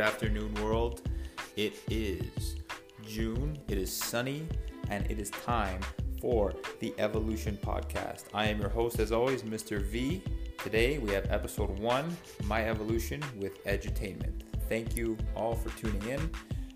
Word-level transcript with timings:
Good 0.00 0.06
afternoon, 0.06 0.54
world. 0.62 1.02
It 1.56 1.74
is 1.90 2.56
June, 3.06 3.58
it 3.68 3.76
is 3.76 3.92
sunny, 3.92 4.46
and 4.88 5.04
it 5.10 5.18
is 5.18 5.28
time 5.28 5.78
for 6.22 6.54
the 6.78 6.94
Evolution 6.96 7.58
Podcast. 7.62 8.24
I 8.32 8.46
am 8.46 8.58
your 8.60 8.70
host, 8.70 8.98
as 8.98 9.12
always, 9.12 9.42
Mr. 9.42 9.82
V. 9.82 10.22
Today 10.64 10.96
we 10.96 11.10
have 11.10 11.30
episode 11.30 11.78
one 11.78 12.16
My 12.44 12.66
Evolution 12.66 13.22
with 13.36 13.62
Edutainment. 13.64 14.40
Thank 14.70 14.96
you 14.96 15.18
all 15.36 15.54
for 15.54 15.68
tuning 15.78 16.02
in. 16.08 16.30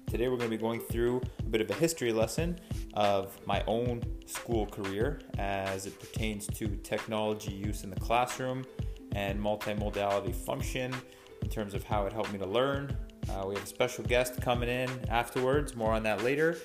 Today 0.07 0.29
we're 0.29 0.37
going 0.37 0.51
to 0.51 0.57
be 0.59 0.61
going 0.61 0.81
through 0.81 1.23
a 1.39 1.45
bit 1.45 1.63
of 1.63 1.71
a 1.71 1.75
history 1.75 2.13
lesson 2.13 2.59
of 2.93 3.41
my 3.47 3.65
own 3.67 4.03
school 4.27 4.67
career 4.67 5.23
as 5.39 5.87
it 5.87 5.99
pertains 5.99 6.47
to 6.49 6.69
technology 6.83 7.53
use 7.53 7.85
in 7.85 7.91
the 7.91 8.01
classroom 8.01 8.67
and 9.13 9.41
multimodality 9.41 10.35
function 10.35 10.95
in 11.41 11.49
terms 11.49 11.73
of 11.73 11.85
how 11.85 12.05
it 12.05 12.13
helped 12.13 12.31
me 12.31 12.39
to 12.39 12.47
learn. 12.47 12.95
Uh, 13.29 13.47
we 13.47 13.55
have 13.55 13.65
a 13.65 13.67
special 13.67 14.05
guest 14.05 14.41
coming 14.41 14.69
in 14.69 14.91
afterwards, 15.09 15.75
more 15.75 15.93
on 15.93 16.03
that 16.03 16.23
later. 16.23 16.57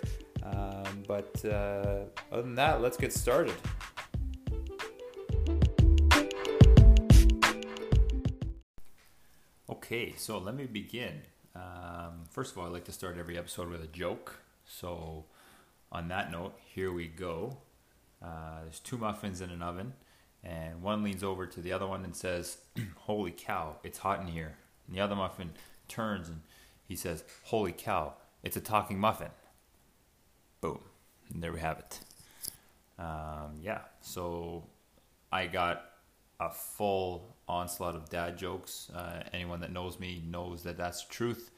Um, 0.44 1.04
but 1.08 1.44
uh, 1.46 2.06
other 2.32 2.42
than 2.42 2.56
that, 2.56 2.82
let's 2.82 2.98
get 2.98 3.14
started. 3.14 3.56
Okay, 9.70 10.14
so 10.18 10.38
let 10.38 10.56
me 10.56 10.66
begin. 10.66 11.22
Um, 11.56 12.26
first 12.30 12.52
of 12.52 12.58
all, 12.58 12.66
I 12.66 12.70
like 12.70 12.86
to 12.86 12.92
start 12.92 13.18
every 13.18 13.38
episode 13.38 13.70
with 13.70 13.82
a 13.84 13.88
joke. 13.88 14.40
So, 14.66 15.26
on 15.92 16.08
that 16.10 16.32
note, 16.32 16.54
here 16.64 16.92
we 16.92 17.08
go. 17.08 17.58
Uh, 18.22 18.62
there's 18.64 18.80
two 18.80 18.98
muffins 18.98 19.42
in 19.42 19.50
an 19.50 19.62
oven, 19.62 19.94
and 20.44 20.82
one 20.82 21.04
leans 21.04 21.24
over 21.24 21.48
to 21.48 21.62
the 21.62 21.72
other 21.72 21.88
one 21.88 22.04
and 22.04 22.16
says, 22.16 22.60
Holy 22.98 23.32
cow, 23.32 23.78
it's 23.84 24.00
hot 24.00 24.22
in 24.22 24.28
here. 24.28 24.58
And 24.88 24.96
the 24.96 25.02
other 25.02 25.16
muffin 25.16 25.52
turns 25.88 26.30
and 26.30 26.42
he 26.90 26.96
says, 26.96 27.24
Holy 27.44 27.72
cow, 27.72 28.16
it's 28.44 28.58
a 28.58 28.62
talking 28.62 29.00
muffin. 29.00 29.30
Boom. 30.60 30.82
And 31.32 31.42
there 31.42 31.54
we 31.54 31.60
have 31.60 31.80
it. 31.80 32.00
Um, 32.98 33.60
yeah, 33.62 33.82
so 34.02 34.66
I 35.32 35.46
got 35.46 35.86
a 36.40 36.50
full 36.50 37.38
onslaught 37.48 37.96
of 37.96 38.10
dad 38.10 38.38
jokes. 38.38 38.90
Uh, 38.94 39.22
anyone 39.32 39.62
that 39.62 39.72
knows 39.72 40.00
me 40.00 40.24
knows 40.28 40.64
that 40.64 40.78
that's 40.78 41.06
the 41.06 41.14
truth. 41.14 41.52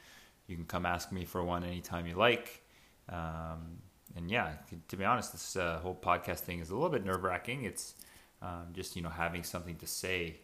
You 0.48 0.58
can 0.58 0.66
come 0.66 0.86
ask 0.86 1.12
me 1.12 1.24
for 1.24 1.42
one 1.44 1.64
anytime 1.64 2.06
you 2.06 2.16
like. 2.16 2.62
Um, 3.08 3.78
and 4.18 4.30
yeah, 4.30 4.54
to 4.90 4.98
be 4.98 5.06
honest, 5.06 5.32
this 5.32 5.56
uh, 5.56 5.80
whole 5.80 5.96
podcast 5.96 6.40
thing 6.40 6.60
is 6.60 6.70
a 6.70 6.74
little 6.74 6.90
bit 6.90 7.06
nerve 7.06 7.24
wracking. 7.24 7.64
It's 7.64 7.96
um, 8.42 8.68
just 8.74 8.98
you 8.98 9.02
know 9.02 9.10
having 9.10 9.44
something 9.44 9.78
to 9.78 9.88
say, 9.88 10.42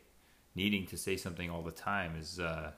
needing 0.56 0.86
to 0.88 0.98
say 0.98 1.18
something 1.18 1.50
all 1.50 1.62
the 1.62 1.72
time 1.72 2.16
is 2.18 2.40
uh, 2.40 2.72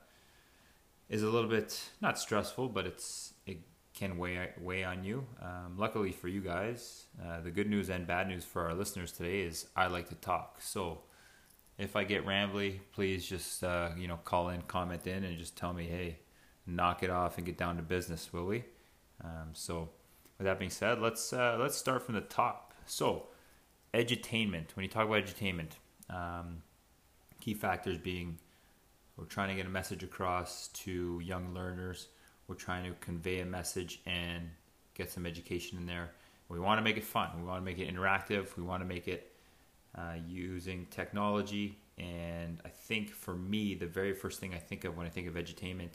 is 1.10 1.24
a 1.24 1.30
little 1.30 1.50
bit 1.50 1.90
not 2.02 2.20
stressful, 2.20 2.70
but 2.70 2.86
it's 2.86 3.34
it 3.46 3.58
can 3.94 4.18
weigh 4.18 4.50
weigh 4.62 4.84
on 4.84 5.04
you. 5.04 5.26
Um, 5.42 5.76
luckily 5.78 6.12
for 6.12 6.28
you 6.28 6.42
guys, 6.42 7.06
uh, 7.24 7.42
the 7.42 7.52
good 7.52 7.70
news 7.70 7.90
and 7.90 8.06
bad 8.08 8.28
news 8.28 8.46
for 8.46 8.68
our 8.68 8.74
listeners 8.74 9.12
today 9.12 9.42
is 9.42 9.68
I 9.76 9.88
like 9.88 10.10
to 10.10 10.16
talk. 10.16 10.62
So 10.62 11.02
if 11.78 11.96
I 11.96 12.04
get 12.04 12.26
rambly, 12.26 12.80
please 12.94 13.28
just 13.28 13.64
uh, 13.64 13.90
you 13.98 14.08
know 14.08 14.20
call 14.24 14.50
in, 14.50 14.62
comment 14.64 15.08
in, 15.08 15.24
and 15.24 15.38
just 15.38 15.58
tell 15.58 15.74
me, 15.74 15.86
hey, 15.86 16.20
knock 16.68 17.04
it 17.04 17.10
off 17.10 17.38
and 17.38 17.46
get 17.46 17.58
down 17.58 17.78
to 17.78 17.82
business, 17.82 18.32
will 18.32 18.46
we? 18.46 18.64
Um, 19.24 19.50
so 19.54 19.90
with 20.38 20.46
that 20.46 20.60
being 20.60 20.72
said, 20.72 21.00
let's 21.00 21.34
uh, 21.34 21.58
let's 21.60 21.78
start 21.78 22.04
from 22.04 22.16
the 22.16 22.22
top. 22.22 22.74
So 22.86 23.28
edutainment. 23.94 24.76
When 24.76 24.84
you 24.84 24.90
talk 24.90 25.08
about 25.08 25.24
edutainment, 25.24 25.72
um, 26.10 26.62
key 27.42 27.54
factors 27.54 27.98
being 27.98 28.38
we're 29.20 29.26
trying 29.26 29.50
to 29.50 29.56
get 29.56 29.66
a 29.66 29.70
message 29.70 30.02
across 30.02 30.70
to 30.70 31.20
young 31.22 31.54
learners. 31.54 32.08
We're 32.48 32.56
trying 32.56 32.86
to 32.86 32.98
convey 33.02 33.42
a 33.42 33.46
message 33.46 34.02
and 34.06 34.50
get 34.94 35.12
some 35.12 35.26
education 35.26 35.78
in 35.78 35.86
there. 35.86 36.12
We 36.48 36.60
want 36.60 36.80
to 36.80 36.84
make 36.84 36.96
it 36.96 37.04
fun. 37.04 37.30
We 37.38 37.44
want 37.46 37.62
to 37.62 37.66
make 37.66 37.80
it 37.80 37.94
interactive. 37.94 38.56
We 38.56 38.64
want 38.64 38.82
to 38.82 38.88
make 38.88 39.08
it 39.08 39.34
uh, 39.94 40.16
using 40.28 40.88
technology. 40.90 41.78
And 41.98 42.60
I 42.64 42.70
think 42.70 43.10
for 43.10 43.36
me, 43.36 43.76
the 43.76 43.88
very 43.88 44.14
first 44.14 44.40
thing 44.40 44.54
I 44.54 44.58
think 44.58 44.86
of 44.86 44.96
when 44.96 45.06
I 45.06 45.10
think 45.10 45.28
of 45.28 45.34
edutainment 45.34 45.92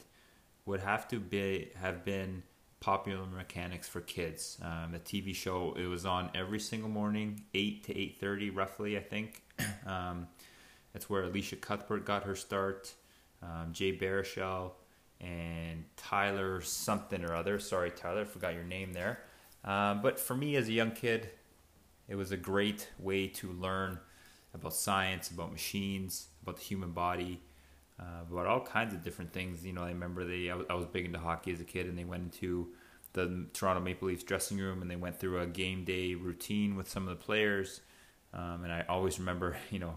would 0.67 0.81
have 0.81 1.07
to 1.07 1.19
be 1.19 1.71
have 1.75 2.05
been 2.05 2.43
Popular 2.79 3.25
Mechanics 3.25 3.89
for 3.89 4.01
Kids. 4.01 4.59
Um, 4.61 4.91
the 4.91 4.99
TV 4.99 5.33
show 5.33 5.75
it 5.77 5.87
was 5.87 6.05
on 6.05 6.29
every 6.35 6.59
single 6.59 6.89
morning, 6.89 7.41
eight 7.55 7.83
to 7.85 7.97
eight 7.97 8.19
thirty, 8.19 8.51
roughly. 8.51 8.97
I 8.97 9.01
think 9.01 9.41
um, 9.87 10.27
that's 10.93 11.09
where 11.09 11.23
Elisha 11.23 11.55
Cuthbert 11.55 12.05
got 12.05 12.23
her 12.23 12.35
start. 12.35 12.93
Um, 13.41 13.71
Jay 13.71 13.95
Baruchel 13.95 14.71
and 15.21 15.85
Tyler 15.97 16.61
something 16.61 17.23
or 17.23 17.33
other. 17.33 17.59
Sorry, 17.59 17.91
Tyler, 17.91 18.21
I 18.21 18.23
forgot 18.25 18.53
your 18.53 18.63
name 18.63 18.93
there. 18.93 19.19
Um, 19.63 20.01
but 20.01 20.19
for 20.19 20.35
me 20.35 20.55
as 20.55 20.67
a 20.67 20.71
young 20.71 20.91
kid, 20.91 21.29
it 22.07 22.15
was 22.15 22.31
a 22.31 22.37
great 22.37 22.89
way 22.99 23.27
to 23.27 23.51
learn 23.53 23.99
about 24.53 24.73
science, 24.73 25.29
about 25.29 25.51
machines, 25.51 26.27
about 26.43 26.57
the 26.57 26.63
human 26.63 26.91
body, 26.91 27.41
uh, 27.99 28.23
about 28.29 28.45
all 28.45 28.61
kinds 28.61 28.93
of 28.93 29.03
different 29.03 29.33
things. 29.33 29.65
You 29.65 29.73
know, 29.73 29.83
I 29.83 29.89
remember 29.89 30.25
they 30.25 30.49
I 30.49 30.55
was, 30.55 30.67
was 30.69 30.85
big 30.85 31.05
into 31.05 31.19
hockey 31.19 31.51
as 31.51 31.61
a 31.61 31.65
kid, 31.65 31.87
and 31.87 31.97
they 31.97 32.03
went 32.03 32.23
into 32.23 32.69
the 33.15 33.47
Toronto 33.53 33.81
Maple 33.81 34.09
Leafs 34.09 34.23
dressing 34.23 34.57
room 34.57 34.81
and 34.81 34.91
they 34.91 34.97
went 34.97 35.17
through 35.17 35.39
a 35.39 35.47
game 35.47 35.85
day 35.85 36.13
routine 36.15 36.75
with 36.75 36.89
some 36.89 37.03
of 37.03 37.09
the 37.09 37.23
players. 37.23 37.81
Um, 38.33 38.65
and 38.65 38.71
I 38.71 38.83
always 38.89 39.17
remember, 39.19 39.57
you 39.71 39.79
know, 39.79 39.95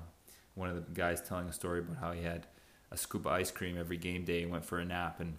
one 0.54 0.70
of 0.70 0.76
the 0.76 0.92
guys 0.92 1.20
telling 1.20 1.48
a 1.48 1.52
story 1.52 1.80
about 1.80 1.96
how 1.96 2.12
he 2.12 2.22
had 2.22 2.46
a 2.90 2.96
scoop 2.96 3.26
of 3.26 3.32
ice 3.32 3.50
cream 3.50 3.76
every 3.78 3.96
game 3.96 4.24
day 4.24 4.42
and 4.42 4.50
went 4.50 4.64
for 4.64 4.78
a 4.78 4.84
nap, 4.84 5.20
and 5.20 5.36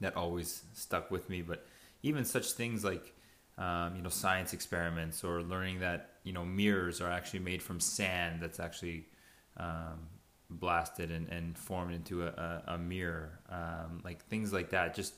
that 0.00 0.16
always 0.16 0.62
stuck 0.74 1.10
with 1.10 1.28
me. 1.28 1.42
But 1.42 1.66
even 2.02 2.24
such 2.24 2.52
things 2.52 2.84
like 2.84 3.14
um, 3.58 3.96
you 3.96 4.02
know 4.02 4.08
science 4.08 4.52
experiments 4.52 5.22
or 5.22 5.42
learning 5.42 5.80
that 5.80 6.10
you 6.24 6.32
know 6.32 6.44
mirrors 6.44 7.00
are 7.00 7.10
actually 7.10 7.40
made 7.40 7.62
from 7.62 7.80
sand 7.80 8.40
that's 8.40 8.58
actually 8.58 9.06
um, 9.56 10.08
blasted 10.50 11.10
and, 11.10 11.28
and 11.28 11.56
formed 11.56 11.94
into 11.94 12.24
a, 12.24 12.26
a, 12.26 12.74
a 12.74 12.78
mirror 12.78 13.38
um, 13.48 14.00
like 14.04 14.24
things 14.26 14.52
like 14.52 14.70
that 14.70 14.94
just 14.94 15.14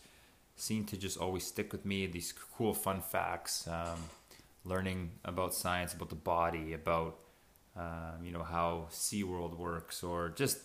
seem 0.57 0.85
to 0.85 0.97
just 0.97 1.19
always 1.19 1.45
stick 1.45 1.73
with 1.73 1.85
me 1.85 2.07
these 2.07 2.33
cool 2.57 2.75
fun 2.75 3.01
facts 3.01 3.67
um, 3.69 3.99
learning 4.65 5.11
about 5.25 5.55
science 5.55 5.95
about 5.95 6.11
the 6.11 6.15
body 6.15 6.75
about 6.75 7.19
um, 7.77 8.25
you 8.25 8.33
know 8.33 8.43
how 8.43 8.87
SeaWorld 8.91 9.57
works 9.57 10.03
or 10.03 10.31
just 10.31 10.59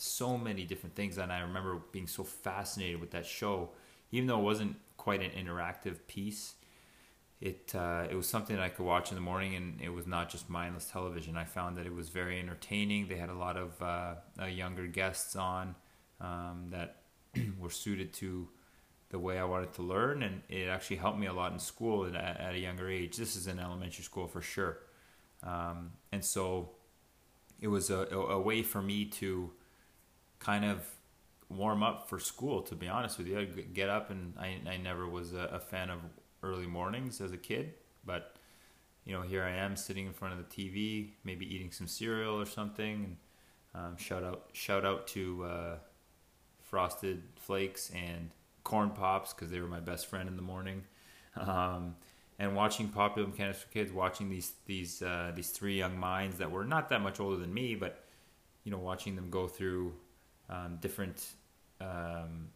so 0.00 0.38
many 0.38 0.64
different 0.64 0.94
things 0.94 1.18
and 1.18 1.32
I 1.32 1.40
remember 1.40 1.80
being 1.92 2.06
so 2.06 2.24
fascinated 2.24 3.00
with 3.00 3.10
that 3.12 3.26
show 3.26 3.70
even 4.10 4.26
though 4.26 4.38
it 4.38 4.44
wasn't 4.44 4.76
quite 4.96 5.22
an 5.22 5.30
interactive 5.30 6.06
piece 6.06 6.54
it 7.40 7.72
uh, 7.74 8.06
it 8.10 8.16
was 8.16 8.28
something 8.28 8.56
that 8.56 8.64
I 8.64 8.68
could 8.68 8.84
watch 8.84 9.10
in 9.10 9.14
the 9.14 9.20
morning, 9.20 9.54
and 9.54 9.80
it 9.80 9.90
was 9.90 10.06
not 10.06 10.28
just 10.28 10.50
mindless 10.50 10.86
television. 10.86 11.36
I 11.36 11.44
found 11.44 11.76
that 11.76 11.86
it 11.86 11.94
was 11.94 12.08
very 12.08 12.38
entertaining. 12.40 13.06
They 13.08 13.16
had 13.16 13.28
a 13.28 13.34
lot 13.34 13.56
of 13.56 13.80
uh, 13.80 14.14
uh, 14.40 14.46
younger 14.46 14.86
guests 14.88 15.36
on 15.36 15.76
um, 16.20 16.66
that 16.70 17.02
were 17.60 17.70
suited 17.70 18.12
to 18.14 18.48
the 19.10 19.18
way 19.20 19.38
I 19.38 19.44
wanted 19.44 19.72
to 19.74 19.82
learn, 19.82 20.24
and 20.24 20.42
it 20.48 20.68
actually 20.68 20.96
helped 20.96 21.18
me 21.18 21.26
a 21.26 21.32
lot 21.32 21.52
in 21.52 21.60
school 21.60 22.06
at, 22.06 22.14
at 22.16 22.54
a 22.54 22.58
younger 22.58 22.90
age. 22.90 23.16
This 23.16 23.36
is 23.36 23.46
in 23.46 23.60
elementary 23.60 24.02
school 24.02 24.26
for 24.26 24.42
sure, 24.42 24.78
um, 25.44 25.92
and 26.10 26.24
so 26.24 26.70
it 27.60 27.68
was 27.68 27.88
a, 27.88 28.08
a 28.10 28.40
way 28.40 28.64
for 28.64 28.82
me 28.82 29.04
to 29.04 29.52
kind 30.38 30.64
of 30.64 30.84
warm 31.48 31.82
up 31.82 32.08
for 32.08 32.18
school. 32.18 32.62
To 32.62 32.74
be 32.74 32.88
honest 32.88 33.18
with 33.18 33.26
you, 33.26 33.38
I'd 33.38 33.74
get 33.74 33.88
up, 33.88 34.10
and 34.10 34.34
I 34.38 34.58
I 34.68 34.76
never 34.76 35.08
was 35.08 35.32
a, 35.32 35.48
a 35.52 35.60
fan 35.60 35.90
of 35.90 36.00
early 36.42 36.66
mornings 36.66 37.20
as 37.20 37.32
a 37.32 37.36
kid, 37.36 37.74
but 38.04 38.36
you 39.04 39.14
know, 39.14 39.22
here 39.22 39.42
I 39.42 39.52
am 39.52 39.74
sitting 39.74 40.06
in 40.06 40.12
front 40.12 40.38
of 40.38 40.38
the 40.38 40.54
TV, 40.54 41.12
maybe 41.24 41.52
eating 41.52 41.72
some 41.72 41.86
cereal 41.86 42.38
or 42.38 42.44
something. 42.44 43.16
And 43.74 43.86
um, 43.86 43.96
shout 43.96 44.22
out, 44.22 44.50
shout 44.52 44.84
out 44.84 45.06
to 45.08 45.44
uh, 45.44 45.76
Frosted 46.60 47.22
Flakes 47.36 47.90
and 47.90 48.30
Corn 48.64 48.90
Pops 48.90 49.32
because 49.32 49.50
they 49.50 49.60
were 49.60 49.66
my 49.66 49.80
best 49.80 50.08
friend 50.08 50.28
in 50.28 50.36
the 50.36 50.42
morning. 50.42 50.82
Um, 51.36 51.96
and 52.38 52.54
watching 52.54 52.88
Popular 52.88 53.26
Mechanics 53.26 53.62
for 53.62 53.68
Kids, 53.68 53.90
watching 53.92 54.28
these 54.28 54.52
these 54.66 55.00
uh, 55.00 55.32
these 55.34 55.50
three 55.50 55.76
young 55.78 55.98
minds 55.98 56.36
that 56.36 56.50
were 56.50 56.64
not 56.64 56.90
that 56.90 57.00
much 57.00 57.18
older 57.18 57.36
than 57.36 57.52
me, 57.52 57.74
but 57.74 58.04
you 58.64 58.70
know, 58.70 58.78
watching 58.78 59.16
them 59.16 59.30
go 59.30 59.48
through 59.48 59.94
um, 60.48 60.78
different 60.80 61.26
um, 61.80 62.48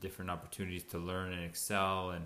different 0.00 0.30
opportunities 0.30 0.84
to 0.84 0.98
learn 0.98 1.32
and 1.32 1.44
excel 1.44 2.10
and 2.10 2.24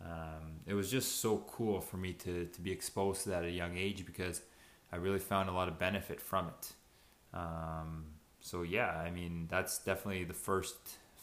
um, 0.00 0.60
it 0.66 0.74
was 0.74 0.90
just 0.90 1.20
so 1.20 1.44
cool 1.48 1.80
for 1.80 1.96
me 1.96 2.12
to, 2.12 2.44
to 2.46 2.60
be 2.60 2.70
exposed 2.70 3.24
to 3.24 3.30
that 3.30 3.42
at 3.42 3.48
a 3.48 3.52
young 3.52 3.76
age 3.76 4.06
because 4.06 4.42
I 4.92 4.96
really 4.96 5.18
found 5.18 5.48
a 5.48 5.52
lot 5.52 5.68
of 5.68 5.78
benefit 5.78 6.20
from 6.20 6.48
it. 6.48 6.72
Um, 7.34 8.04
so 8.40 8.62
yeah, 8.62 8.90
I 8.90 9.10
mean 9.10 9.46
that's 9.50 9.78
definitely 9.78 10.24
the 10.24 10.34
first 10.34 10.76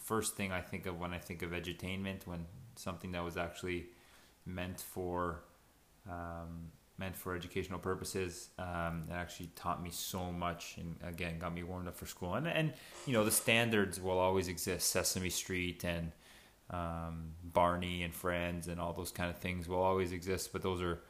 first 0.03 0.35
thing 0.35 0.51
I 0.51 0.61
think 0.61 0.85
of 0.85 0.99
when 0.99 1.13
I 1.13 1.17
think 1.17 1.41
of 1.41 1.51
edutainment, 1.51 2.27
when 2.27 2.45
something 2.75 3.11
that 3.13 3.23
was 3.23 3.37
actually 3.37 3.87
meant 4.45 4.79
for 4.79 5.41
um, 6.07 6.71
meant 6.97 7.15
for 7.15 7.35
educational 7.35 7.79
purposes. 7.79 8.49
Um, 8.57 9.03
it 9.09 9.13
actually 9.13 9.49
taught 9.55 9.83
me 9.83 9.89
so 9.91 10.31
much, 10.31 10.75
and 10.77 10.95
again, 11.03 11.39
got 11.39 11.53
me 11.53 11.63
warmed 11.63 11.87
up 11.87 11.95
for 11.95 12.05
school. 12.05 12.35
And 12.35 12.47
and 12.47 12.73
you 13.05 13.13
know, 13.13 13.23
the 13.23 13.31
standards 13.31 13.99
will 13.99 14.17
always 14.17 14.47
exist. 14.47 14.89
Sesame 14.89 15.29
Street 15.29 15.83
and 15.83 16.11
um, 16.69 17.33
Barney 17.43 18.03
and 18.03 18.13
Friends 18.13 18.67
and 18.67 18.79
all 18.79 18.93
those 18.93 19.11
kind 19.11 19.29
of 19.29 19.37
things 19.37 19.67
will 19.67 19.83
always 19.83 20.11
exist. 20.11 20.51
But 20.53 20.61
those 20.61 20.81
are, 20.81 21.01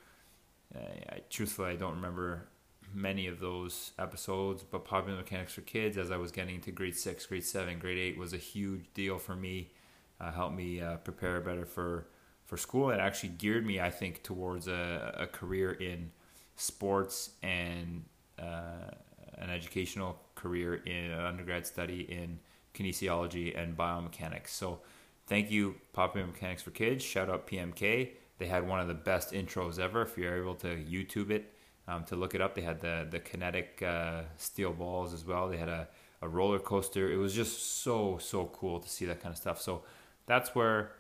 uh, 0.75 0.79
I, 1.09 1.21
truthfully, 1.29 1.69
I 1.69 1.75
don't 1.75 1.95
remember 1.95 2.47
many 2.93 3.27
of 3.27 3.39
those 3.39 3.91
episodes. 3.99 4.63
But 4.63 4.85
Popular 4.85 5.17
Mechanics 5.17 5.53
for 5.53 5.61
Kids, 5.61 5.97
as 5.97 6.11
I 6.11 6.17
was 6.17 6.31
getting 6.31 6.55
into 6.55 6.71
grade 6.71 6.95
six, 6.95 7.25
grade 7.25 7.43
seven, 7.43 7.79
grade 7.79 7.97
eight, 7.97 8.17
was 8.17 8.33
a 8.33 8.37
huge 8.37 8.85
deal 8.93 9.17
for 9.17 9.35
me. 9.35 9.71
Uh, 10.19 10.31
helped 10.31 10.55
me 10.55 10.81
uh, 10.81 10.95
prepare 10.97 11.41
better 11.41 11.65
for 11.65 12.07
for 12.45 12.57
school. 12.57 12.92
It 12.92 13.00
actually 13.00 13.30
geared 13.30 13.65
me, 13.65 13.80
I 13.80 13.89
think, 13.89 14.24
towards 14.24 14.68
a, 14.68 15.15
a 15.18 15.27
career 15.27 15.71
in 15.71 16.12
sports 16.56 17.31
and 17.44 18.03
uh, 18.39 18.92
an 19.38 19.50
educational 19.50 20.19
career 20.36 20.75
in 20.75 21.12
an 21.12 21.25
undergrad 21.25 21.65
study 21.65 22.01
in 22.01 22.39
kinesiology 22.74 23.57
and 23.57 23.75
biomechanics. 23.75 24.50
So, 24.50 24.80
thank 25.27 25.50
you, 25.50 25.75
Popular 25.94 26.27
Mechanics 26.27 26.62
for 26.62 26.71
Kids. 26.71 27.03
Shout 27.03 27.30
out 27.30 27.47
PMK. 27.47 28.09
They 28.38 28.47
had 28.47 28.68
one 28.68 28.80
of 28.80 28.88
the 28.88 28.94
best 28.94 29.31
intros 29.31 29.80
ever. 29.80 30.01
If 30.01 30.18
you're 30.18 30.38
able 30.38 30.56
to 30.56 30.68
YouTube 30.68 31.31
it, 31.31 31.53
um, 31.88 32.03
to 32.06 32.15
look 32.15 32.36
it 32.36 32.42
up, 32.42 32.56
they 32.56 32.62
had 32.62 32.81
the 32.81 33.07
the 33.09 33.19
kinetic 33.19 33.81
uh, 33.81 34.24
steel 34.38 34.74
balls 34.74 35.13
as 35.13 35.25
well. 35.25 35.47
They 35.47 35.57
had 35.57 35.69
a, 35.69 35.88
a 36.21 36.27
roller 36.27 36.59
coaster. 36.59 37.12
It 37.12 37.18
was 37.18 37.33
just 37.33 37.81
so 37.83 38.18
so 38.19 38.45
cool 38.45 38.80
to 38.80 38.89
see 38.89 39.06
that 39.06 39.21
kind 39.21 39.31
of 39.31 39.38
stuff. 39.38 39.62
So 39.62 39.83
that's 40.25 40.56
where 40.56 40.92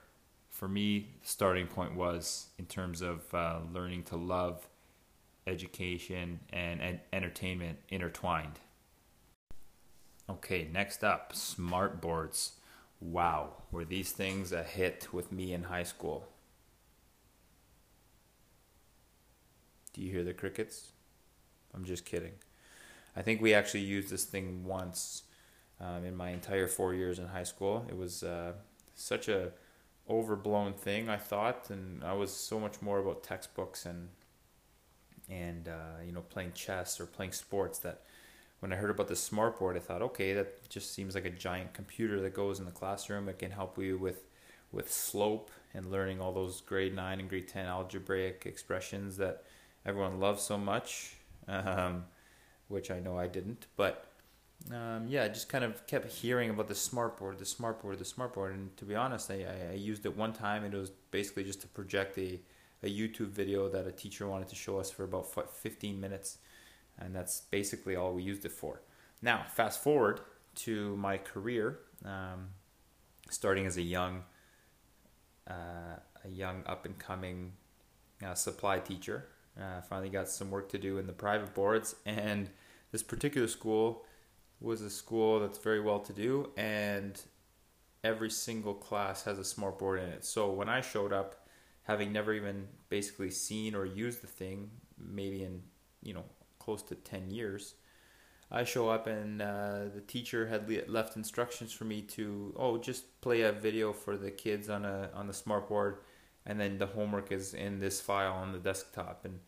for 0.55 0.69
me, 0.69 1.09
the 1.21 1.27
starting 1.27 1.67
point 1.67 1.95
was 1.95 2.47
in 2.57 2.65
terms 2.65 3.01
of 3.01 3.21
uh, 3.33 3.59
learning 3.73 4.03
to 4.03 4.15
love 4.15 4.69
education 5.45 6.39
and 6.53 6.81
ed- 6.81 7.01
entertainment 7.11 7.77
intertwined. 7.89 8.59
Okay, 10.29 10.65
next 10.71 11.03
up, 11.03 11.35
smart 11.35 11.99
boards. 11.99 12.53
Wow, 13.01 13.63
were 13.69 13.83
these 13.83 14.13
things 14.13 14.53
a 14.53 14.63
hit 14.63 15.09
with 15.11 15.29
me 15.29 15.51
in 15.51 15.63
high 15.63 15.83
school? 15.83 16.25
Do 19.91 20.01
you 20.01 20.09
hear 20.09 20.23
the 20.23 20.33
crickets? 20.33 20.93
I'm 21.73 21.83
just 21.83 22.05
kidding. 22.05 22.31
I 23.13 23.21
think 23.21 23.41
we 23.41 23.53
actually 23.53 23.81
used 23.81 24.09
this 24.09 24.23
thing 24.23 24.63
once 24.63 25.23
um, 25.81 26.05
in 26.05 26.15
my 26.15 26.29
entire 26.29 26.67
four 26.67 26.93
years 26.93 27.19
in 27.19 27.27
high 27.27 27.43
school. 27.43 27.85
It 27.89 27.97
was 27.97 28.23
uh, 28.23 28.53
such 28.95 29.27
a 29.27 29.51
overblown 30.09 30.73
thing 30.73 31.09
I 31.09 31.17
thought 31.17 31.69
and 31.69 32.03
I 32.03 32.13
was 32.13 32.31
so 32.31 32.59
much 32.59 32.81
more 32.81 32.99
about 32.99 33.23
textbooks 33.23 33.85
and 33.85 34.09
and 35.29 35.67
uh, 35.67 36.03
you 36.05 36.11
know 36.11 36.21
playing 36.21 36.53
chess 36.53 36.99
or 36.99 37.07
playing 37.07 37.31
sports 37.31 37.79
that 37.79 38.01
when 38.59 38.71
I 38.71 38.75
heard 38.75 38.91
about 38.91 39.07
the 39.07 39.15
smart 39.15 39.57
board 39.57 39.75
I 39.75 39.79
thought 39.79 40.03
okay 40.03 40.33
that 40.33 40.69
just 40.69 40.93
seems 40.93 41.15
like 41.15 41.25
a 41.25 41.31
giant 41.31 41.73
computer 41.73 42.21
that 42.21 42.35
goes 42.35 42.59
in 42.59 42.65
the 42.65 42.71
classroom 42.71 43.27
it 43.29 43.39
can 43.39 43.51
help 43.51 43.77
you 43.79 43.97
with 43.97 44.25
with 44.71 44.91
slope 44.91 45.49
and 45.73 45.91
learning 45.91 46.21
all 46.21 46.31
those 46.31 46.61
grade 46.61 46.95
9 46.95 47.19
and 47.19 47.29
grade 47.29 47.47
10 47.47 47.65
algebraic 47.65 48.43
expressions 48.45 49.17
that 49.17 49.43
everyone 49.85 50.19
loves 50.19 50.43
so 50.43 50.57
much 50.57 51.15
um, 51.47 52.05
which 52.67 52.91
I 52.91 52.99
know 52.99 53.17
I 53.17 53.25
didn't 53.25 53.65
but 53.75 54.05
um, 54.71 55.05
yeah, 55.07 55.23
I 55.23 55.27
just 55.27 55.47
kind 55.47 55.63
of 55.63 55.85
kept 55.85 56.11
hearing 56.11 56.49
about 56.49 56.67
the 56.67 56.73
smartboard, 56.73 57.37
the 57.37 57.45
smartboard, 57.45 57.99
the 57.99 58.03
smartboard, 58.03 58.53
and 58.53 58.75
to 58.77 58.85
be 58.85 58.95
honest, 58.95 59.29
I, 59.29 59.45
I, 59.71 59.75
used 59.75 60.05
it 60.05 60.17
one 60.17 60.33
time, 60.33 60.63
and 60.63 60.73
it 60.73 60.77
was 60.77 60.89
basically 61.11 61.43
just 61.43 61.61
to 61.61 61.67
project 61.67 62.17
a, 62.17 62.39
a 62.81 62.87
YouTube 62.87 63.27
video 63.27 63.69
that 63.69 63.85
a 63.85 63.91
teacher 63.91 64.27
wanted 64.27 64.47
to 64.47 64.55
show 64.55 64.79
us 64.79 64.89
for 64.89 65.03
about 65.03 65.27
15 65.53 65.99
minutes, 66.01 66.39
and 66.97 67.15
that's 67.15 67.41
basically 67.41 67.95
all 67.95 68.13
we 68.13 68.23
used 68.23 68.43
it 68.43 68.51
for. 68.51 68.81
Now, 69.21 69.45
fast 69.47 69.83
forward 69.83 70.21
to 70.55 70.95
my 70.97 71.17
career, 71.17 71.79
um, 72.03 72.49
starting 73.29 73.67
as 73.67 73.77
a 73.77 73.83
young, 73.83 74.23
uh, 75.47 75.99
a 76.23 76.29
young 76.29 76.63
up 76.65 76.85
and 76.85 76.97
coming 76.97 77.53
uh, 78.25 78.33
supply 78.33 78.79
teacher. 78.79 79.27
Uh, 79.59 79.81
finally 79.81 80.09
got 80.09 80.27
some 80.27 80.49
work 80.49 80.69
to 80.69 80.79
do 80.79 80.97
in 80.97 81.05
the 81.05 81.13
private 81.13 81.53
boards, 81.53 81.95
and 82.05 82.49
this 82.91 83.03
particular 83.03 83.47
school 83.47 84.03
was 84.59 84.81
a 84.81 84.89
school 84.89 85.39
that's 85.39 85.57
very 85.57 85.81
well 85.81 85.99
to 85.99 86.13
do 86.13 86.49
and 86.57 87.21
every 88.03 88.29
single 88.29 88.73
class 88.73 89.23
has 89.23 89.39
a 89.39 89.43
smart 89.43 89.79
board 89.79 89.99
in 89.99 90.09
it. 90.09 90.23
So 90.23 90.51
when 90.51 90.69
I 90.69 90.81
showed 90.81 91.11
up, 91.11 91.47
having 91.83 92.11
never 92.11 92.33
even 92.33 92.67
basically 92.89 93.31
seen 93.31 93.75
or 93.75 93.85
used 93.85 94.21
the 94.21 94.27
thing, 94.27 94.69
maybe 94.97 95.43
in 95.43 95.63
you 96.01 96.13
know 96.13 96.25
close 96.59 96.83
to 96.83 96.95
ten 96.95 97.29
years, 97.31 97.75
I 98.51 98.63
show 98.63 98.89
up 98.89 99.07
and 99.07 99.41
uh, 99.41 99.85
the 99.93 100.03
teacher 100.05 100.47
had 100.47 100.69
left 100.87 101.15
instructions 101.15 101.73
for 101.73 101.85
me 101.85 102.01
to 102.01 102.53
oh 102.57 102.77
just 102.77 103.21
play 103.21 103.41
a 103.41 103.51
video 103.51 103.91
for 103.91 104.17
the 104.17 104.31
kids 104.31 104.69
on 104.69 104.85
a 104.85 105.09
on 105.13 105.27
the 105.27 105.33
smart 105.33 105.67
board, 105.67 105.97
and 106.45 106.59
then 106.59 106.77
the 106.77 106.87
homework 106.87 107.31
is 107.31 107.53
in 107.53 107.79
this 107.79 107.99
file 107.99 108.33
on 108.33 108.51
the 108.51 108.59
desktop 108.59 109.25
and 109.25 109.39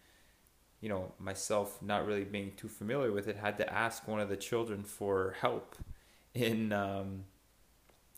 you 0.82 0.90
know, 0.90 1.12
myself 1.20 1.82
not 1.82 2.06
really 2.06 2.24
being 2.24 2.52
too 2.56 2.68
familiar 2.68 3.12
with 3.12 3.28
it, 3.28 3.38
had 3.38 3.58
to 3.58 3.74
ask 3.74 4.08
one 4.08 4.20
of 4.20 4.30
the 4.30 4.38
children 4.38 4.84
for 4.84 5.36
help 5.42 5.76
in 6.34 6.72
um, 6.72 7.24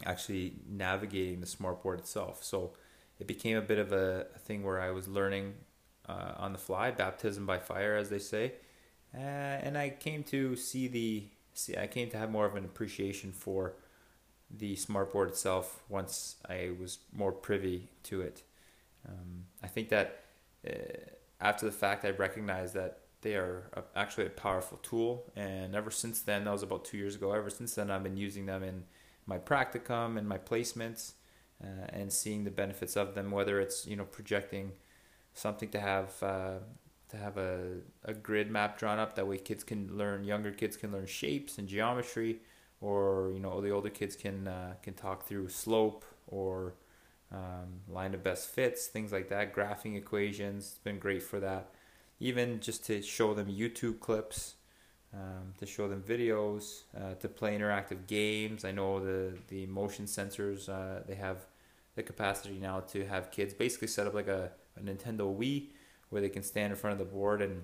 actually 0.05 0.55
navigating 0.67 1.39
the 1.39 1.47
smartboard 1.47 1.99
itself. 1.99 2.43
So 2.43 2.73
it 3.17 3.27
became 3.27 3.57
a 3.57 3.61
bit 3.61 3.79
of 3.79 3.93
a, 3.93 4.27
a 4.35 4.39
thing 4.39 4.63
where 4.63 4.81
I 4.81 4.91
was 4.91 5.07
learning 5.07 5.53
uh, 6.07 6.33
on 6.37 6.51
the 6.51 6.59
fly, 6.59 6.91
baptism 6.91 7.45
by 7.45 7.59
fire, 7.59 7.95
as 7.95 8.09
they 8.09 8.19
say, 8.19 8.53
uh, 9.15 9.17
and 9.17 9.77
I 9.77 9.89
came 9.89 10.23
to 10.25 10.55
see 10.55 10.87
the 10.87 11.27
see. 11.53 11.77
I 11.77 11.87
came 11.87 12.09
to 12.11 12.17
have 12.17 12.31
more 12.31 12.45
of 12.45 12.55
an 12.55 12.65
appreciation 12.65 13.31
for 13.31 13.73
the 14.49 14.75
smartboard 14.75 15.29
itself 15.29 15.83
once 15.89 16.37
I 16.47 16.71
was 16.79 16.99
more 17.13 17.31
privy 17.31 17.89
to 18.03 18.21
it. 18.21 18.43
Um, 19.07 19.45
I 19.63 19.67
think 19.67 19.89
that. 19.89 20.23
Uh, 20.67 20.71
after 21.41 21.65
the 21.65 21.71
fact, 21.71 22.05
I 22.05 22.11
recognized 22.11 22.73
that 22.73 22.99
they 23.21 23.35
are 23.35 23.69
a, 23.73 23.83
actually 23.97 24.27
a 24.27 24.29
powerful 24.29 24.79
tool. 24.81 25.31
And 25.35 25.75
ever 25.75 25.91
since 25.91 26.21
then, 26.21 26.45
that 26.45 26.51
was 26.51 26.63
about 26.63 26.85
two 26.85 26.97
years 26.97 27.15
ago. 27.15 27.31
Ever 27.31 27.49
since 27.49 27.75
then, 27.75 27.91
I've 27.91 28.03
been 28.03 28.17
using 28.17 28.45
them 28.45 28.63
in 28.63 28.83
my 29.25 29.37
practicum 29.37 30.17
and 30.17 30.27
my 30.27 30.37
placements, 30.37 31.13
uh, 31.63 31.85
and 31.89 32.11
seeing 32.11 32.43
the 32.43 32.51
benefits 32.51 32.95
of 32.95 33.15
them. 33.15 33.31
Whether 33.31 33.59
it's 33.59 33.85
you 33.85 33.95
know 33.95 34.05
projecting 34.05 34.71
something 35.33 35.69
to 35.69 35.79
have 35.79 36.11
uh, 36.23 36.59
to 37.09 37.17
have 37.17 37.37
a, 37.37 37.59
a 38.05 38.13
grid 38.13 38.49
map 38.49 38.77
drawn 38.77 38.99
up 38.99 39.15
that 39.15 39.27
way 39.27 39.37
kids 39.37 39.63
can 39.63 39.89
learn 39.95 40.23
younger 40.23 40.51
kids 40.51 40.77
can 40.77 40.91
learn 40.91 41.05
shapes 41.05 41.57
and 41.57 41.67
geometry 41.67 42.39
or 42.81 43.31
you 43.33 43.39
know 43.39 43.61
the 43.61 43.69
older 43.69 43.89
kids 43.89 44.15
can 44.15 44.47
uh, 44.47 44.73
can 44.81 44.93
talk 44.93 45.27
through 45.27 45.49
slope 45.49 46.05
or 46.27 46.75
um, 47.31 47.81
line 47.87 48.13
of 48.13 48.23
best 48.23 48.49
fits, 48.49 48.87
things 48.87 49.11
like 49.11 49.29
that, 49.29 49.53
graphing 49.53 49.95
equations. 49.95 50.69
It's 50.69 50.77
been 50.79 50.99
great 50.99 51.23
for 51.23 51.39
that. 51.39 51.69
Even 52.19 52.59
just 52.59 52.85
to 52.85 53.01
show 53.01 53.33
them 53.33 53.47
YouTube 53.47 53.99
clips, 53.99 54.55
um, 55.13 55.53
to 55.57 55.65
show 55.65 55.87
them 55.87 56.03
videos, 56.05 56.83
uh, 56.95 57.15
to 57.15 57.27
play 57.27 57.57
interactive 57.57 58.07
games. 58.07 58.65
I 58.65 58.71
know 58.71 58.99
the 58.99 59.37
the 59.47 59.65
motion 59.67 60.05
sensors 60.05 60.69
uh, 60.69 61.03
they 61.07 61.15
have 61.15 61.45
the 61.95 62.03
capacity 62.03 62.59
now 62.59 62.81
to 62.81 63.05
have 63.05 63.31
kids 63.31 63.53
basically 63.53 63.87
set 63.87 64.07
up 64.07 64.13
like 64.13 64.27
a, 64.27 64.51
a 64.77 64.81
Nintendo 64.81 65.35
Wii 65.35 65.67
where 66.09 66.21
they 66.21 66.29
can 66.29 66.43
stand 66.43 66.71
in 66.71 66.77
front 66.77 66.93
of 66.93 66.99
the 66.99 67.11
board 67.11 67.41
and 67.41 67.63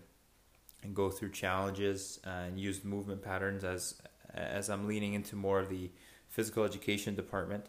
and 0.84 0.96
go 0.96 1.10
through 1.10 1.32
challenges 1.32 2.20
and 2.24 2.60
use 2.60 2.84
movement 2.84 3.22
patterns 3.22 3.64
as 3.64 3.96
as 4.34 4.70
I'm 4.70 4.88
leaning 4.88 5.14
into 5.14 5.36
more 5.36 5.60
of 5.60 5.70
the 5.70 5.90
physical 6.30 6.64
education 6.64 7.16
department. 7.16 7.66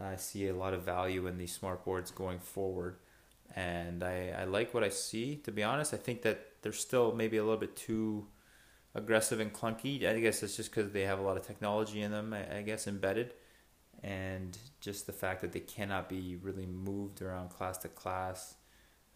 I 0.00 0.16
see 0.16 0.48
a 0.48 0.54
lot 0.54 0.74
of 0.74 0.82
value 0.82 1.26
in 1.26 1.38
these 1.38 1.52
smart 1.52 1.84
boards 1.84 2.10
going 2.10 2.38
forward. 2.38 2.96
And 3.54 4.02
I, 4.02 4.34
I 4.38 4.44
like 4.44 4.74
what 4.74 4.84
I 4.84 4.90
see. 4.90 5.36
To 5.44 5.52
be 5.52 5.62
honest, 5.62 5.94
I 5.94 5.96
think 5.96 6.22
that 6.22 6.46
they're 6.62 6.72
still 6.72 7.14
maybe 7.14 7.36
a 7.36 7.44
little 7.44 7.58
bit 7.58 7.76
too 7.76 8.26
aggressive 8.94 9.40
and 9.40 9.52
clunky. 9.52 10.04
I 10.06 10.18
guess 10.20 10.42
it's 10.42 10.56
just 10.56 10.74
because 10.74 10.92
they 10.92 11.02
have 11.02 11.18
a 11.18 11.22
lot 11.22 11.36
of 11.36 11.46
technology 11.46 12.02
in 12.02 12.10
them, 12.10 12.34
I, 12.34 12.58
I 12.58 12.62
guess, 12.62 12.86
embedded. 12.86 13.34
And 14.02 14.56
just 14.80 15.06
the 15.06 15.12
fact 15.12 15.40
that 15.40 15.52
they 15.52 15.60
cannot 15.60 16.08
be 16.08 16.36
really 16.42 16.66
moved 16.66 17.22
around 17.22 17.48
class 17.48 17.78
to 17.78 17.88
class 17.88 18.56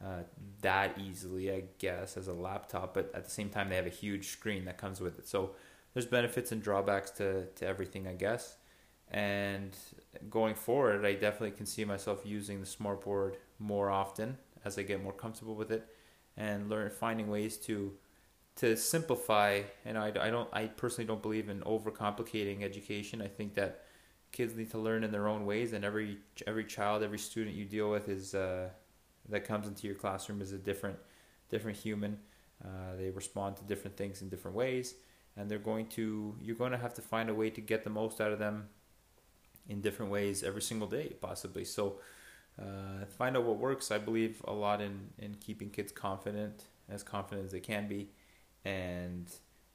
uh, 0.02 0.22
that 0.62 0.98
easily, 0.98 1.52
I 1.52 1.64
guess, 1.78 2.16
as 2.16 2.28
a 2.28 2.32
laptop. 2.32 2.94
But 2.94 3.10
at 3.14 3.24
the 3.24 3.30
same 3.30 3.50
time, 3.50 3.68
they 3.68 3.76
have 3.76 3.86
a 3.86 3.90
huge 3.90 4.28
screen 4.28 4.64
that 4.64 4.78
comes 4.78 5.00
with 5.00 5.18
it. 5.18 5.28
So 5.28 5.50
there's 5.92 6.06
benefits 6.06 6.52
and 6.52 6.62
drawbacks 6.62 7.10
to, 7.12 7.46
to 7.56 7.66
everything, 7.66 8.06
I 8.06 8.14
guess. 8.14 8.56
And 9.10 9.76
going 10.28 10.54
forward, 10.54 11.04
I 11.04 11.14
definitely 11.14 11.50
can 11.52 11.66
see 11.66 11.84
myself 11.84 12.20
using 12.24 12.60
the 12.60 12.66
smartboard 12.66 13.34
more 13.58 13.90
often 13.90 14.38
as 14.64 14.78
I 14.78 14.82
get 14.82 15.02
more 15.02 15.12
comfortable 15.12 15.54
with 15.54 15.70
it, 15.72 15.88
and 16.36 16.68
learn 16.68 16.90
finding 16.90 17.28
ways 17.28 17.56
to 17.58 17.92
to 18.56 18.76
simplify. 18.76 19.62
And 19.84 19.98
I, 19.98 20.08
I 20.08 20.30
don't 20.30 20.48
I 20.52 20.66
personally 20.66 21.06
don't 21.06 21.22
believe 21.22 21.48
in 21.48 21.60
overcomplicating 21.60 22.62
education. 22.62 23.20
I 23.20 23.26
think 23.26 23.54
that 23.54 23.82
kids 24.32 24.54
need 24.54 24.70
to 24.70 24.78
learn 24.78 25.02
in 25.02 25.10
their 25.10 25.26
own 25.26 25.44
ways, 25.44 25.72
and 25.72 25.84
every 25.84 26.18
every 26.46 26.64
child, 26.64 27.02
every 27.02 27.18
student 27.18 27.56
you 27.56 27.64
deal 27.64 27.90
with 27.90 28.08
is 28.08 28.34
uh, 28.34 28.68
that 29.28 29.44
comes 29.44 29.66
into 29.66 29.86
your 29.86 29.96
classroom 29.96 30.40
is 30.40 30.52
a 30.52 30.58
different 30.58 30.98
different 31.48 31.76
human. 31.76 32.18
Uh, 32.64 32.94
they 32.96 33.10
respond 33.10 33.56
to 33.56 33.64
different 33.64 33.96
things 33.96 34.22
in 34.22 34.28
different 34.28 34.56
ways, 34.56 34.94
and 35.36 35.50
they're 35.50 35.58
going 35.58 35.86
to 35.86 36.36
you're 36.40 36.54
going 36.54 36.72
to 36.72 36.78
have 36.78 36.94
to 36.94 37.02
find 37.02 37.28
a 37.28 37.34
way 37.34 37.50
to 37.50 37.60
get 37.60 37.82
the 37.82 37.90
most 37.90 38.20
out 38.20 38.30
of 38.30 38.38
them 38.38 38.68
in 39.70 39.80
different 39.80 40.12
ways 40.12 40.42
every 40.42 40.62
single 40.62 40.88
day, 40.88 41.14
possibly. 41.20 41.64
So. 41.64 42.00
Uh, 42.60 43.06
find 43.16 43.38
out 43.38 43.44
what 43.44 43.56
works. 43.56 43.90
I 43.90 43.96
believe 43.96 44.42
a 44.46 44.52
lot 44.52 44.82
in, 44.82 45.10
in 45.18 45.34
keeping 45.36 45.70
kids 45.70 45.92
confident, 45.92 46.64
as 46.90 47.02
confident 47.02 47.46
as 47.46 47.52
they 47.52 47.60
can 47.60 47.88
be. 47.88 48.10
And 48.66 49.30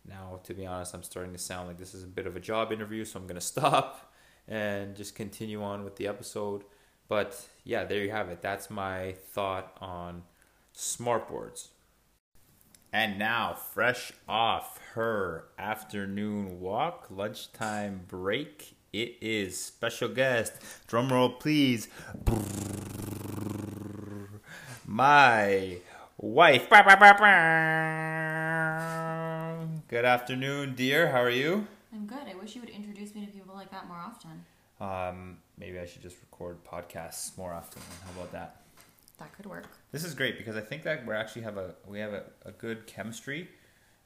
now, 0.08 0.40
to 0.44 0.54
be 0.54 0.66
honest, 0.66 0.94
I'm 0.94 1.04
starting 1.04 1.34
to 1.34 1.40
sound 1.40 1.68
like 1.68 1.78
this 1.78 1.94
is 1.94 2.04
a 2.04 2.08
bit 2.08 2.28
of 2.28 2.36
a 2.36 2.40
job 2.40 2.72
interview, 2.72 3.06
so 3.06 3.20
I'm 3.20 3.26
going 3.26 3.36
to 3.40 3.42
stop 3.42 4.14
and 4.48 4.96
just 4.96 5.16
continue 5.16 5.64
on 5.64 5.84
with 5.84 5.96
the 5.96 6.08
episode. 6.08 6.64
But 7.08 7.48
yeah, 7.64 7.86
there 7.86 8.04
you 8.04 8.12
have 8.12 8.30
it. 8.30 8.42
That's 8.42 8.70
my 8.70 9.16
thought 9.32 9.76
on 9.82 10.24
smartboards. 10.76 11.70
And 12.94 13.20
now, 13.20 13.54
fresh 13.54 14.14
off 14.28 14.80
her 14.94 15.46
afternoon 15.60 16.62
walk, 16.62 17.08
lunchtime 17.10 18.02
break, 18.08 18.78
it 19.02 19.18
is 19.22 19.60
special 19.60 20.08
guest. 20.10 20.54
Drum 20.88 21.10
roll, 21.10 21.30
please. 21.30 21.90
My 24.86 25.78
wife. 26.18 26.70
Good 29.90 30.06
afternoon, 30.06 30.76
dear. 30.76 31.12
How 31.12 31.22
are 31.22 31.30
you? 31.30 31.68
I'm 31.94 32.06
good. 32.06 32.20
I 32.28 32.36
wish 32.36 32.56
you 32.56 32.62
would 32.62 32.70
introduce 32.70 33.14
me 33.14 33.26
to 33.26 33.32
people 33.32 33.54
like 33.56 33.70
that 33.72 33.88
more 33.88 33.98
often. 33.98 34.46
Um, 34.80 35.38
maybe 35.58 35.80
I 35.80 35.86
should 35.86 36.02
just 36.02 36.18
record 36.22 36.64
podcasts 36.64 37.38
more 37.38 37.54
often. 37.54 37.82
How 38.06 38.12
about 38.18 38.32
that? 38.32 38.62
That 39.20 39.34
could 39.34 39.46
work. 39.46 39.68
This 39.92 40.04
is 40.04 40.14
great 40.14 40.38
because 40.38 40.56
I 40.56 40.62
think 40.62 40.84
that 40.84 41.06
we 41.06 41.14
actually 41.14 41.44
have 41.44 41.58
a 41.58 41.76
we 41.88 42.00
have 42.00 42.14
a, 42.14 42.24
a 42.46 42.52
good 42.52 42.86
chemistry. 42.86 43.50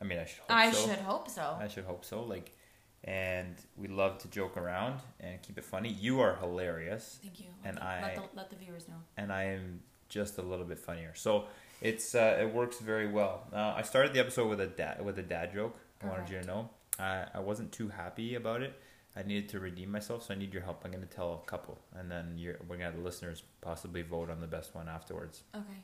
I 0.01 0.05
mean, 0.05 0.19
I 0.19 0.25
should 0.25 0.39
hope 0.39 0.51
I 0.51 0.71
so. 0.71 0.87
should 0.87 0.99
hope 0.99 1.29
so. 1.29 1.57
I 1.59 1.67
should 1.67 1.83
hope 1.85 2.05
so. 2.05 2.23
Like, 2.23 2.55
and 3.03 3.55
we 3.77 3.87
love 3.87 4.17
to 4.19 4.27
joke 4.27 4.57
around 4.57 4.99
and 5.19 5.41
keep 5.41 5.57
it 5.57 5.63
funny. 5.65 5.89
You 5.89 6.19
are 6.21 6.35
hilarious, 6.35 7.19
Thank 7.21 7.39
you. 7.39 7.47
And 7.63 7.75
let, 7.77 7.83
I- 7.85 8.01
let 8.01 8.15
the, 8.15 8.23
let 8.35 8.49
the 8.49 8.55
viewers 8.57 8.87
know. 8.87 8.95
and 9.17 9.31
I 9.31 9.43
am 9.45 9.81
just 10.09 10.37
a 10.37 10.41
little 10.41 10.65
bit 10.65 10.79
funnier. 10.79 11.13
So 11.15 11.45
it's 11.81 12.13
uh, 12.15 12.37
it 12.41 12.53
works 12.53 12.79
very 12.79 13.07
well. 13.07 13.43
Uh, 13.53 13.73
I 13.77 13.83
started 13.83 14.13
the 14.13 14.19
episode 14.19 14.49
with 14.49 14.59
a 14.59 14.67
dad 14.67 15.03
with 15.03 15.17
a 15.19 15.23
dad 15.23 15.53
joke. 15.53 15.77
I 16.03 16.07
wanted 16.07 16.29
you 16.29 16.39
to 16.41 16.47
know. 16.47 16.69
I 16.99 17.25
I 17.35 17.39
wasn't 17.39 17.71
too 17.71 17.89
happy 17.89 18.35
about 18.35 18.61
it. 18.61 18.73
I 19.15 19.23
needed 19.23 19.49
to 19.49 19.59
redeem 19.59 19.91
myself, 19.91 20.23
so 20.25 20.33
I 20.33 20.37
need 20.37 20.53
your 20.53 20.61
help. 20.63 20.81
I'm 20.85 20.91
going 20.91 21.05
to 21.05 21.09
tell 21.09 21.41
a 21.43 21.49
couple, 21.49 21.79
and 21.95 22.09
then 22.11 22.35
you're, 22.37 22.53
we're 22.61 22.77
going 22.77 22.79
to 22.81 22.85
have 22.85 22.95
the 22.95 23.01
listeners 23.01 23.41
possibly 23.59 24.01
vote 24.03 24.29
on 24.29 24.39
the 24.39 24.47
best 24.47 24.75
one 24.75 24.87
afterwards. 24.87 25.41
Okay. 25.55 25.81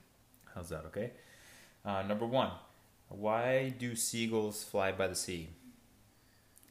How's 0.54 0.70
that? 0.70 0.86
Okay. 0.86 1.12
Uh, 1.84 2.04
number 2.04 2.26
one, 2.26 2.52
why 3.10 3.74
do 3.78 3.96
seagulls 3.96 4.64
fly 4.64 4.92
by 4.92 5.08
the 5.08 5.16
sea? 5.16 5.50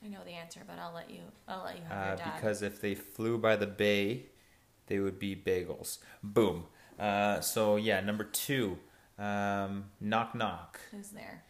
I 0.04 0.08
know 0.08 0.18
the 0.24 0.32
answer, 0.32 0.60
but 0.66 0.78
I'll 0.78 0.92
let 0.94 1.10
you. 1.10 1.20
I'll 1.48 1.64
let 1.64 1.76
you 1.76 1.82
have 1.88 2.20
Uh, 2.20 2.24
because 2.34 2.62
if 2.62 2.80
they 2.80 2.94
flew 2.94 3.38
by 3.38 3.56
the 3.56 3.66
bay, 3.66 4.26
they 4.86 4.98
would 4.98 5.18
be 5.18 5.34
bagels. 5.34 5.98
Boom. 6.22 6.66
Uh, 6.98 7.40
so 7.40 7.76
yeah, 7.76 8.00
number 8.00 8.24
two, 8.24 8.78
um, 9.18 9.86
knock 10.00 10.34
knock. 10.34 10.78
Who's 10.90 11.08
there? 11.10 11.42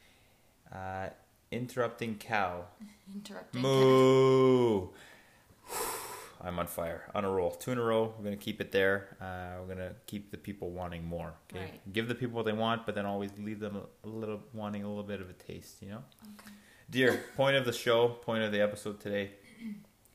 Uh, 0.72 1.08
interrupting 1.50 2.16
cow. 2.16 2.64
Interrupting. 3.14 3.62
Cow. 3.62 3.68
Moo. 3.68 4.88
I'm 6.40 6.58
on 6.58 6.66
fire, 6.66 7.10
on 7.14 7.24
a 7.24 7.30
roll. 7.30 7.50
Two 7.52 7.72
in 7.72 7.78
a 7.78 7.82
row. 7.82 8.14
We're 8.18 8.24
gonna 8.24 8.36
keep 8.36 8.60
it 8.60 8.70
there. 8.70 9.16
Uh, 9.20 9.60
we're 9.62 9.74
gonna 9.74 9.92
keep 10.06 10.30
the 10.30 10.36
people 10.36 10.70
wanting 10.70 11.04
more. 11.04 11.32
Okay. 11.50 11.64
Right. 11.64 11.92
Give 11.92 12.06
the 12.06 12.14
people 12.14 12.36
what 12.36 12.44
they 12.44 12.52
want, 12.52 12.84
but 12.86 12.94
then 12.94 13.06
always 13.06 13.30
leave 13.38 13.60
them 13.60 13.78
a 14.04 14.06
little 14.08 14.40
wanting 14.52 14.84
a 14.84 14.88
little 14.88 15.02
bit 15.02 15.20
of 15.20 15.30
a 15.30 15.32
taste. 15.32 15.82
You 15.82 15.88
know. 15.90 16.04
Okay. 16.22 16.52
Dear, 16.94 17.24
point 17.36 17.56
of 17.56 17.64
the 17.64 17.72
show, 17.72 18.06
point 18.06 18.44
of 18.44 18.52
the 18.52 18.60
episode 18.60 19.00
today 19.00 19.32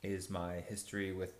is 0.02 0.30
my 0.30 0.60
history 0.66 1.12
with 1.12 1.34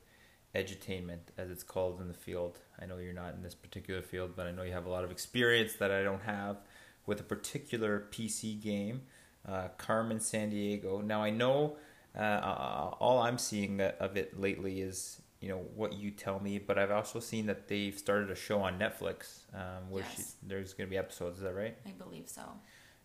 edutainment, 0.54 1.30
as 1.38 1.50
it's 1.50 1.62
called 1.62 1.98
in 2.02 2.08
the 2.08 2.14
field. 2.14 2.58
I 2.78 2.84
know 2.84 2.98
you're 2.98 3.14
not 3.14 3.32
in 3.32 3.42
this 3.42 3.54
particular 3.54 4.02
field, 4.02 4.32
but 4.36 4.46
I 4.46 4.50
know 4.50 4.64
you 4.64 4.72
have 4.72 4.84
a 4.84 4.90
lot 4.90 5.02
of 5.02 5.10
experience 5.10 5.76
that 5.76 5.90
I 5.90 6.02
don't 6.02 6.20
have 6.24 6.58
with 7.06 7.20
a 7.20 7.22
particular 7.22 8.06
PC 8.10 8.60
game, 8.60 9.00
uh, 9.48 9.68
Carmen 9.78 10.18
Sandiego. 10.18 11.02
Now, 11.02 11.22
I 11.22 11.30
know 11.30 11.78
uh, 12.14 12.90
all 13.00 13.20
I'm 13.20 13.38
seeing 13.38 13.78
that 13.78 13.96
of 13.98 14.18
it 14.18 14.38
lately 14.38 14.82
is 14.82 15.22
you 15.40 15.48
know 15.48 15.64
what 15.74 15.94
you 15.94 16.10
tell 16.10 16.38
me, 16.38 16.58
but 16.58 16.78
I've 16.78 16.90
also 16.90 17.18
seen 17.18 17.46
that 17.46 17.66
they've 17.66 17.98
started 17.98 18.30
a 18.30 18.34
show 18.34 18.60
on 18.60 18.78
Netflix 18.78 19.38
um, 19.54 19.88
where 19.88 20.04
she, 20.14 20.22
there's 20.42 20.74
going 20.74 20.86
to 20.86 20.90
be 20.90 20.98
episodes. 20.98 21.38
Is 21.38 21.44
that 21.44 21.54
right? 21.54 21.78
I 21.86 21.92
believe 21.92 22.28
so. 22.28 22.42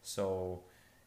So, 0.01 0.65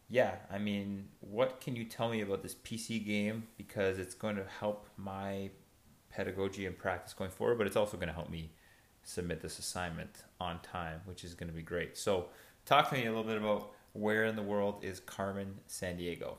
yeah, 0.08 0.36
I 0.50 0.58
mean, 0.58 1.08
what 1.20 1.60
can 1.60 1.76
you 1.76 1.84
tell 1.84 2.08
me 2.08 2.22
about 2.22 2.42
this 2.42 2.54
PC 2.54 3.04
game? 3.04 3.44
Because 3.56 3.98
it's 3.98 4.14
going 4.14 4.36
to 4.36 4.44
help 4.60 4.88
my 4.96 5.50
pedagogy 6.10 6.66
and 6.66 6.76
practice 6.76 7.12
going 7.12 7.30
forward, 7.30 7.58
but 7.58 7.66
it's 7.66 7.76
also 7.76 7.96
going 7.96 8.08
to 8.08 8.14
help 8.14 8.30
me 8.30 8.50
submit 9.02 9.40
this 9.42 9.58
assignment 9.58 10.24
on 10.40 10.60
time, 10.60 11.00
which 11.04 11.24
is 11.24 11.34
going 11.34 11.48
to 11.48 11.54
be 11.54 11.62
great. 11.62 11.96
So, 11.98 12.26
talk 12.64 12.88
to 12.90 12.96
me 12.96 13.04
a 13.04 13.10
little 13.10 13.24
bit 13.24 13.36
about 13.36 13.72
where 13.92 14.24
in 14.24 14.36
the 14.36 14.42
world 14.42 14.82
is 14.82 15.00
Carmen 15.00 15.56
Sandiego? 15.68 16.34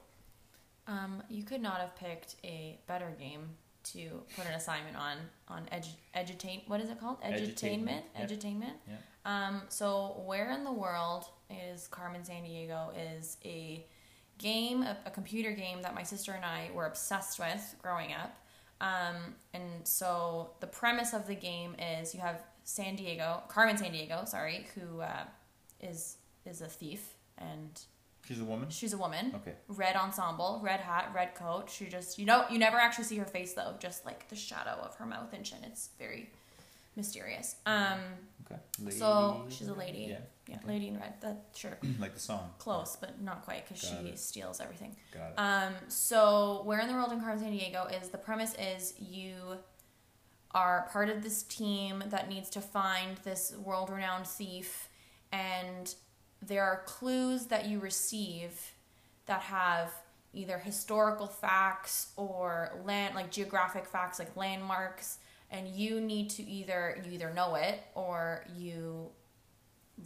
Um, 0.87 1.21
you 1.29 1.43
could 1.43 1.61
not 1.61 1.79
have 1.79 1.95
picked 1.95 2.35
a 2.43 2.79
better 2.87 3.13
game 3.19 3.49
to 3.83 4.21
put 4.35 4.45
an 4.47 4.53
assignment 4.53 4.97
on 4.97 5.17
on 5.47 5.63
edu- 5.71 5.95
edutain. 6.15 6.67
What 6.67 6.81
is 6.81 6.89
it 6.89 6.99
called? 6.99 7.21
Edutainment, 7.21 8.01
Edutainment. 8.17 8.19
yep. 8.19 8.29
Edutainment. 8.29 8.73
Yeah. 8.87 8.95
Um, 9.25 9.61
so 9.69 10.21
where 10.25 10.51
in 10.51 10.63
the 10.63 10.71
world 10.71 11.25
is 11.49 11.87
Carmen 11.87 12.21
Sandiego? 12.21 12.89
Is 13.19 13.37
a 13.43 13.85
game, 14.37 14.83
a, 14.83 14.97
a 15.05 15.11
computer 15.11 15.51
game 15.51 15.81
that 15.81 15.93
my 15.95 16.03
sister 16.03 16.31
and 16.31 16.45
I 16.45 16.69
were 16.73 16.85
obsessed 16.85 17.39
with 17.39 17.75
growing 17.81 18.13
up. 18.13 18.35
Um, 18.81 19.35
and 19.53 19.85
so 19.85 20.51
the 20.61 20.67
premise 20.67 21.13
of 21.13 21.27
the 21.27 21.35
game 21.35 21.75
is 22.01 22.13
you 22.15 22.21
have 22.21 22.41
San 22.63 22.95
Diego, 22.95 23.43
Carmen 23.49 23.77
San 23.77 23.91
Diego, 23.91 24.23
sorry, 24.25 24.67
who 24.75 25.01
uh, 25.01 25.23
is 25.81 26.17
is 26.45 26.61
a 26.61 26.67
thief 26.67 27.15
and 27.37 27.81
She's 28.25 28.39
a 28.39 28.45
woman? 28.45 28.69
she's 28.69 28.93
a 28.93 28.97
woman 28.97 29.33
Okay. 29.35 29.55
red 29.67 29.95
ensemble, 29.95 30.61
red 30.63 30.79
hat, 30.79 31.11
red 31.15 31.33
coat. 31.35 31.69
She 31.69 31.87
just 31.87 32.17
you 32.19 32.25
know 32.25 32.45
you 32.49 32.59
never 32.59 32.77
actually 32.77 33.05
see 33.05 33.17
her 33.17 33.25
face 33.25 33.53
though, 33.53 33.73
just 33.79 34.05
like 34.05 34.29
the 34.29 34.35
shadow 34.35 34.77
of 34.81 34.95
her 34.95 35.05
mouth 35.05 35.33
and 35.33 35.43
chin. 35.43 35.57
It's 35.65 35.89
very 35.99 36.29
mysterious. 36.95 37.55
Um, 37.65 37.99
Okay. 38.45 38.91
so 38.91 39.45
she's 39.49 39.67
a 39.67 39.73
lady. 39.73 40.07
Yeah. 40.11 40.19
Yeah, 40.49 40.57
lady 40.65 40.87
in 40.87 40.99
red. 40.99 41.13
That 41.21 41.45
sure, 41.55 41.77
like 41.99 42.13
the 42.13 42.19
song. 42.19 42.51
close, 42.57 42.97
but 42.99 43.21
not 43.21 43.43
quite 43.43 43.67
because 43.67 43.81
she 43.81 43.95
it. 44.07 44.19
steals 44.19 44.59
everything. 44.59 44.95
Got 45.13 45.31
it. 45.31 45.33
Um, 45.37 45.73
so 45.87 46.61
where 46.65 46.79
in 46.79 46.87
the 46.87 46.93
world 46.93 47.11
in 47.11 47.19
Carmen 47.19 47.43
Sandiego 47.43 48.01
is 48.01 48.09
the 48.09 48.17
premise 48.17 48.55
is 48.55 48.93
you 48.99 49.35
are 50.51 50.89
part 50.91 51.09
of 51.09 51.21
this 51.21 51.43
team 51.43 52.03
that 52.07 52.27
needs 52.27 52.49
to 52.49 52.61
find 52.61 53.17
this 53.17 53.53
world-renowned 53.63 54.25
thief, 54.25 54.89
and 55.31 55.93
there 56.41 56.63
are 56.63 56.83
clues 56.85 57.45
that 57.47 57.67
you 57.67 57.79
receive 57.79 58.73
that 59.27 59.41
have 59.41 59.91
either 60.33 60.57
historical 60.57 61.27
facts 61.27 62.11
or 62.15 62.79
land 62.85 63.15
like 63.15 63.31
geographic 63.31 63.85
facts 63.85 64.19
like 64.19 64.35
landmarks 64.35 65.17
and 65.51 65.67
you 65.67 65.99
need 65.99 66.29
to 66.29 66.43
either 66.43 67.01
you 67.05 67.11
either 67.13 67.33
know 67.33 67.55
it 67.55 67.81
or 67.95 68.45
you 68.55 69.09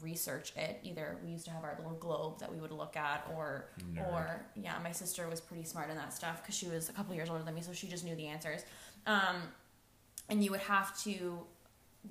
research 0.02 0.54
it. 0.56 0.80
Either 0.84 1.18
we 1.24 1.32
used 1.32 1.46
to 1.46 1.52
have 1.52 1.64
our 1.64 1.76
little 1.78 1.98
globe 1.98 2.40
that 2.40 2.52
we 2.52 2.60
would 2.60 2.72
look 2.72 2.96
at 2.98 3.26
or 3.36 3.66
Nerd. 3.94 4.12
or 4.12 4.46
yeah 4.56 4.76
my 4.84 4.92
sister 4.92 5.28
was 5.30 5.40
pretty 5.42 5.64
smart 5.64 5.90
in 5.90 5.98
that 5.98 6.14
stuff 6.14 6.42
because 6.42 6.56
she 6.56 6.68
was 6.68 6.90
a 6.90 6.94
couple 6.94 7.14
years 7.16 7.30
older 7.30 7.44
than 7.44 7.54
me 7.54 7.62
so 7.62 7.74
she 7.74 7.88
just 7.88 8.04
knew 8.04 8.16
the 8.16 8.28
answers. 8.28 8.62
Um, 9.06 9.38
and 10.30 10.44
you 10.44 10.52
would 10.52 10.62
have 10.62 10.98
to 11.04 11.40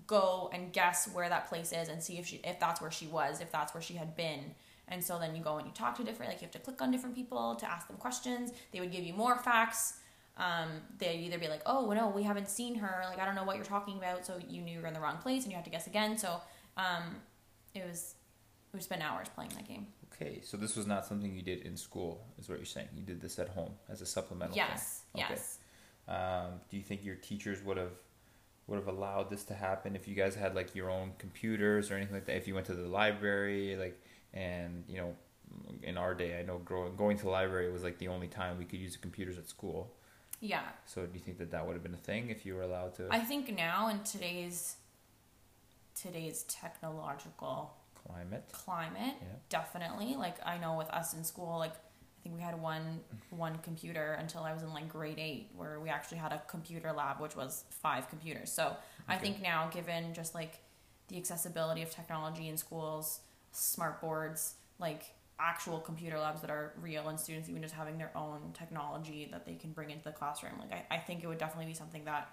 go 0.06 0.50
and 0.52 0.72
guess 0.72 1.08
where 1.12 1.28
that 1.28 1.48
place 1.48 1.72
is 1.72 1.88
and 1.88 2.02
see 2.02 2.18
if 2.18 2.26
she 2.26 2.40
if 2.44 2.58
that's 2.58 2.80
where 2.80 2.90
she 2.90 3.06
was 3.06 3.40
if 3.40 3.50
that's 3.50 3.74
where 3.74 3.82
she 3.82 3.94
had 3.94 4.16
been. 4.16 4.54
And 4.88 5.02
so 5.02 5.18
then 5.18 5.34
you 5.34 5.42
go 5.42 5.56
and 5.56 5.66
you 5.66 5.72
talk 5.72 5.96
to 5.96 6.04
different 6.04 6.32
like 6.32 6.40
you 6.40 6.46
have 6.46 6.52
to 6.52 6.58
click 6.58 6.82
on 6.82 6.90
different 6.90 7.14
people 7.14 7.54
to 7.56 7.70
ask 7.70 7.88
them 7.88 7.96
questions. 7.96 8.52
They 8.72 8.80
would 8.80 8.92
give 8.92 9.04
you 9.04 9.14
more 9.14 9.38
facts. 9.38 9.98
Um, 10.38 10.68
they'd 10.98 11.20
either 11.20 11.38
be 11.38 11.48
like 11.48 11.62
oh 11.66 11.90
no 11.92 12.08
we 12.08 12.22
haven't 12.22 12.48
seen 12.48 12.74
her. 12.76 13.02
Like 13.08 13.18
i 13.18 13.26
don't 13.26 13.34
know 13.34 13.44
what 13.44 13.56
you're 13.56 13.64
talking 13.64 13.98
about. 13.98 14.24
So 14.26 14.38
you 14.48 14.62
knew 14.62 14.74
you 14.74 14.80
were 14.80 14.86
in 14.88 14.94
the 14.94 15.00
wrong 15.00 15.18
place 15.18 15.42
and 15.42 15.52
you 15.52 15.56
had 15.56 15.64
to 15.64 15.70
guess 15.70 15.86
again. 15.86 16.16
So 16.16 16.40
um, 16.76 17.16
it 17.74 17.84
was 17.86 18.14
we 18.72 18.80
spent 18.80 19.02
hours 19.02 19.28
playing 19.34 19.50
that 19.50 19.66
game 19.68 19.86
Okay, 20.14 20.40
so 20.42 20.56
this 20.56 20.76
was 20.76 20.86
not 20.86 21.06
something 21.06 21.34
you 21.34 21.42
did 21.42 21.62
in 21.62 21.76
school, 21.76 22.22
is 22.38 22.48
what 22.48 22.58
you're 22.58 22.66
saying. 22.66 22.88
You 22.94 23.02
did 23.02 23.20
this 23.20 23.38
at 23.38 23.48
home 23.48 23.72
as 23.88 24.02
a 24.02 24.06
supplemental. 24.06 24.54
thing. 24.54 24.64
yes 24.68 25.02
Okay. 25.16 25.24
yes 25.30 25.58
Um, 26.06 26.60
do 26.70 26.76
you 26.76 26.82
think 26.82 27.04
your 27.04 27.16
teachers 27.16 27.62
would 27.64 27.76
have 27.78 27.92
would 28.68 28.76
have 28.76 28.86
allowed 28.88 29.28
this 29.30 29.42
to 29.44 29.54
happen 29.54 29.96
if 29.96 30.06
you 30.06 30.14
guys 30.14 30.34
had 30.36 30.54
like 30.54 30.74
your 30.74 30.88
own 30.90 31.12
computers 31.18 31.90
or 31.90 31.94
anything 31.96 32.14
like 32.14 32.26
that? 32.26 32.36
If 32.36 32.46
you 32.46 32.54
went 32.54 32.66
to 32.66 32.74
the 32.74 32.86
library, 32.88 33.76
like, 33.76 34.00
and 34.32 34.84
you 34.88 34.98
know, 34.98 35.14
in 35.82 35.96
our 35.98 36.14
day, 36.14 36.38
I 36.38 36.42
know 36.42 36.58
growing 36.58 36.94
going 36.94 37.16
to 37.18 37.24
the 37.24 37.30
library 37.30 37.72
was 37.72 37.82
like 37.82 37.98
the 37.98 38.08
only 38.08 38.28
time 38.28 38.58
we 38.58 38.64
could 38.64 38.78
use 38.78 38.92
the 38.92 38.98
computers 39.00 39.36
at 39.38 39.48
school. 39.48 39.90
yeah 40.40 40.62
So 40.86 41.06
do 41.06 41.14
you 41.14 41.20
think 41.20 41.38
that 41.38 41.50
that 41.50 41.66
would 41.66 41.74
have 41.74 41.82
been 41.82 41.94
a 41.94 42.04
thing 42.10 42.30
if 42.30 42.44
you 42.46 42.54
were 42.54 42.62
allowed 42.62 42.94
to? 42.98 43.08
I 43.10 43.20
think 43.20 43.54
now 43.56 43.88
in 43.88 44.00
today's 44.04 44.76
today's 45.94 46.44
technological 46.44 47.74
Climate. 48.06 48.44
climate 48.52 49.14
Yeah. 49.20 49.28
definitely 49.48 50.16
like 50.16 50.36
i 50.44 50.58
know 50.58 50.76
with 50.76 50.88
us 50.90 51.14
in 51.14 51.22
school 51.22 51.58
like 51.58 51.72
i 51.72 52.22
think 52.22 52.34
we 52.34 52.42
had 52.42 52.60
one 52.60 53.00
one 53.30 53.58
computer 53.58 54.14
until 54.14 54.42
i 54.42 54.52
was 54.52 54.62
in 54.62 54.72
like 54.72 54.88
grade 54.88 55.18
eight 55.18 55.50
where 55.56 55.78
we 55.78 55.88
actually 55.88 56.18
had 56.18 56.32
a 56.32 56.42
computer 56.48 56.92
lab 56.92 57.20
which 57.20 57.36
was 57.36 57.64
five 57.70 58.08
computers 58.08 58.50
so 58.50 58.76
i 59.08 59.16
think 59.16 59.40
now 59.40 59.68
given 59.72 60.12
just 60.14 60.34
like 60.34 60.58
the 61.08 61.16
accessibility 61.16 61.82
of 61.82 61.90
technology 61.90 62.48
in 62.48 62.56
schools 62.56 63.20
smart 63.52 64.00
boards 64.00 64.54
like 64.80 65.04
actual 65.38 65.78
computer 65.78 66.18
labs 66.18 66.40
that 66.40 66.50
are 66.50 66.72
real 66.80 67.08
and 67.08 67.18
students 67.18 67.48
even 67.48 67.62
just 67.62 67.74
having 67.74 67.98
their 67.98 68.10
own 68.16 68.40
technology 68.52 69.28
that 69.30 69.44
they 69.46 69.54
can 69.54 69.70
bring 69.72 69.90
into 69.90 70.04
the 70.04 70.12
classroom 70.12 70.52
like 70.58 70.72
i, 70.72 70.96
I 70.96 70.98
think 70.98 71.22
it 71.22 71.28
would 71.28 71.38
definitely 71.38 71.66
be 71.66 71.74
something 71.74 72.04
that 72.04 72.28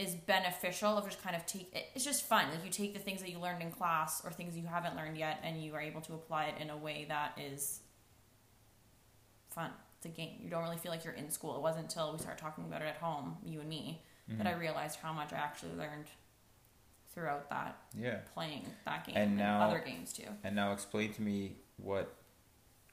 is 0.00 0.14
beneficial 0.14 0.96
of 0.98 1.04
just 1.04 1.22
kind 1.22 1.36
of 1.36 1.44
take 1.46 1.66
it's 1.94 2.04
just 2.04 2.22
fun 2.26 2.44
like 2.50 2.64
you 2.64 2.70
take 2.70 2.92
the 2.94 2.98
things 3.06 3.20
that 3.22 3.30
you 3.30 3.38
learned 3.38 3.62
in 3.62 3.70
class 3.70 4.22
or 4.24 4.30
things 4.30 4.56
you 4.56 4.66
haven't 4.66 4.96
learned 4.96 5.16
yet 5.18 5.36
and 5.44 5.62
you 5.62 5.74
are 5.74 5.80
able 5.90 6.00
to 6.00 6.14
apply 6.14 6.44
it 6.46 6.54
in 6.62 6.70
a 6.70 6.76
way 6.76 7.04
that 7.08 7.36
is 7.38 7.80
fun 9.50 9.70
it's 9.96 10.06
a 10.06 10.08
game 10.08 10.30
you 10.42 10.48
don't 10.48 10.62
really 10.62 10.76
feel 10.78 10.90
like 10.92 11.04
you're 11.04 11.14
in 11.14 11.30
school 11.30 11.54
it 11.56 11.60
wasn't 11.62 11.82
until 11.84 12.12
we 12.12 12.18
started 12.18 12.40
talking 12.40 12.64
about 12.64 12.82
it 12.82 12.86
at 12.86 12.96
home 12.96 13.36
you 13.44 13.60
and 13.60 13.68
me 13.68 14.02
that 14.28 14.36
Mm-hmm. 14.38 14.46
i 14.46 14.52
realized 14.52 14.98
how 15.00 15.12
much 15.12 15.32
i 15.32 15.36
actually 15.36 15.72
learned 15.76 16.06
throughout 17.12 17.50
that 17.50 17.76
Yeah. 17.98 18.18
playing 18.32 18.64
that 18.84 19.04
game 19.04 19.16
And 19.16 19.36
now- 19.36 19.62
other 19.62 19.80
games 19.80 20.12
too 20.12 20.28
And 20.44 20.54
now 20.54 20.72
explain 20.72 21.12
to 21.14 21.22
me 21.22 21.56
what 21.76 22.14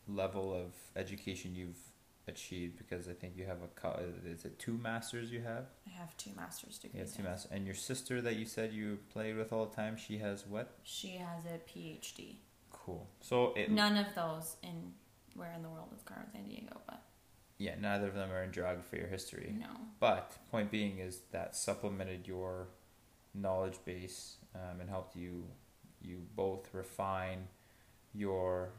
level 0.08 0.52
of 0.54 0.72
education 0.96 1.54
you've 1.54 1.78
achieved 2.28 2.78
because 2.78 3.08
I 3.08 3.14
think 3.14 3.36
you 3.38 3.46
have 3.46 3.58
a 3.62 4.00
is 4.26 4.46
it 4.46 4.60
two 4.60 4.78
masters 4.78 5.32
you 5.32 5.42
have? 5.42 5.66
i 5.88 5.90
have 5.92 6.16
two 6.18 6.32
master's 6.36 6.80
Yeah, 6.84 6.90
degrees 6.92 7.14
two 7.16 7.24
yes. 7.24 7.30
masters. 7.32 7.52
And 7.52 7.66
your 7.66 7.76
sister 7.76 8.22
that 8.22 8.36
you 8.36 8.46
said 8.46 8.74
you 8.74 9.00
played 9.12 9.36
with 9.38 9.52
all 9.54 9.66
the 9.66 9.76
time, 9.76 9.96
she 9.98 10.18
has 10.20 10.46
what? 10.46 10.76
she 10.84 11.18
has 11.18 11.46
a 11.46 11.58
phd 11.70 12.36
Cool. 12.72 13.08
So 13.22 13.54
it 13.56 13.72
none 13.72 13.98
of 13.98 14.08
those 14.16 14.56
in 14.64 14.94
where 15.36 15.54
in 15.54 15.62
the 15.64 15.70
world 15.70 15.90
is 15.96 16.02
carmen 16.04 16.28
san 16.32 16.44
diego 16.48 16.80
but 16.88 17.02
yeah, 17.60 17.74
neither 17.82 18.08
of 18.08 18.14
them 18.14 18.32
are 18.32 18.44
in 18.44 18.52
geography 18.52 19.00
or 19.00 19.08
history. 19.08 19.56
no 19.58 19.68
But 20.00 20.32
point 20.52 20.70
being 20.70 21.00
is 21.00 21.22
that 21.32 21.56
supplemented 21.56 22.28
your 22.28 22.68
knowledge 23.34 23.80
base 23.84 24.38
um, 24.56 24.80
and 24.82 24.90
helped 24.90 25.16
you 25.16 25.46
you 26.02 26.22
both 26.36 26.68
refine 26.74 27.48
your 28.14 28.70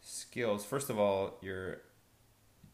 skills. 0.00 0.64
First 0.64 0.88
of 0.90 0.98
all, 0.98 1.38
your 1.42 1.82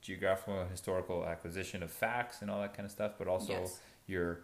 geographical 0.01 0.61
and 0.61 0.71
historical 0.71 1.25
acquisition 1.25 1.83
of 1.83 1.91
facts 1.91 2.41
and 2.43 2.51
all 2.51 2.61
that 2.61 2.75
kind 2.75 2.85
of 2.87 2.93
stuff, 2.93 3.13
but 3.19 3.27
also 3.29 3.53
yes. 3.53 3.81
your 4.07 4.43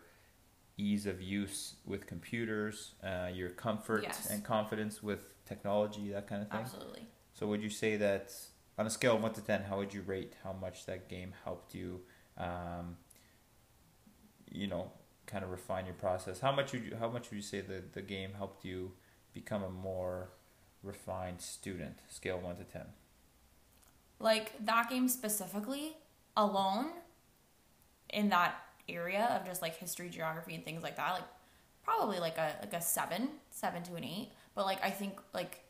ease 0.76 1.06
of 1.06 1.20
use 1.22 1.76
with 1.86 2.06
computers, 2.06 2.94
uh, 3.02 3.28
your 3.32 3.50
comfort 3.50 4.02
Yes. 4.02 4.28
and 4.30 4.42
confidence 4.44 5.02
with 5.02 5.28
technology, 5.44 6.10
that 6.10 6.26
kind 6.26 6.42
of 6.42 6.50
thing. 6.50 6.60
absolutely 6.60 7.06
So 7.34 7.46
would 7.46 7.62
you 7.62 7.70
say 7.70 7.96
that 7.96 8.32
on 8.78 8.86
a 8.86 8.90
scale 8.90 9.14
of 9.16 9.22
one 9.22 9.32
to 9.34 9.40
ten, 9.40 9.62
how 9.62 9.76
would 9.78 9.94
you 9.94 10.02
rate 10.02 10.34
how 10.42 10.52
much 10.52 10.86
that 10.86 11.08
game 11.08 11.32
helped 11.44 11.74
you, 11.74 12.00
um, 12.36 12.96
you 14.50 14.66
know, 14.66 14.90
kind 15.26 15.44
of 15.44 15.50
refine 15.50 15.86
your 15.86 15.94
process? 15.94 16.40
How 16.40 16.52
much 16.52 16.72
would 16.72 16.84
you 16.84 16.96
how 16.96 17.08
much 17.08 17.30
would 17.30 17.36
you 17.36 17.42
say 17.42 17.60
that 17.60 17.92
the 17.92 18.02
game 18.02 18.32
helped 18.34 18.64
you 18.64 18.92
become 19.32 19.62
a 19.62 19.70
more 19.70 20.30
refined 20.82 21.40
student? 21.40 22.00
Scale 22.08 22.40
one 22.40 22.56
to 22.56 22.64
ten. 22.64 22.86
Like 24.18 24.52
that 24.64 24.88
game 24.90 25.08
specifically 25.08 25.96
alone 26.36 26.90
in 28.10 28.28
that 28.30 28.56
area 28.88 29.38
of 29.38 29.46
just 29.46 29.62
like 29.62 29.76
history 29.76 30.08
geography 30.08 30.54
and 30.54 30.64
things 30.64 30.82
like 30.82 30.96
that 30.96 31.12
like 31.12 31.22
probably 31.82 32.18
like 32.18 32.38
a 32.38 32.52
like 32.60 32.72
a 32.72 32.80
seven 32.80 33.28
seven 33.50 33.82
to 33.82 33.94
an 33.94 34.04
eight. 34.04 34.30
But 34.54 34.64
like 34.64 34.82
i 34.82 34.90
think 34.90 35.18
like 35.32 35.60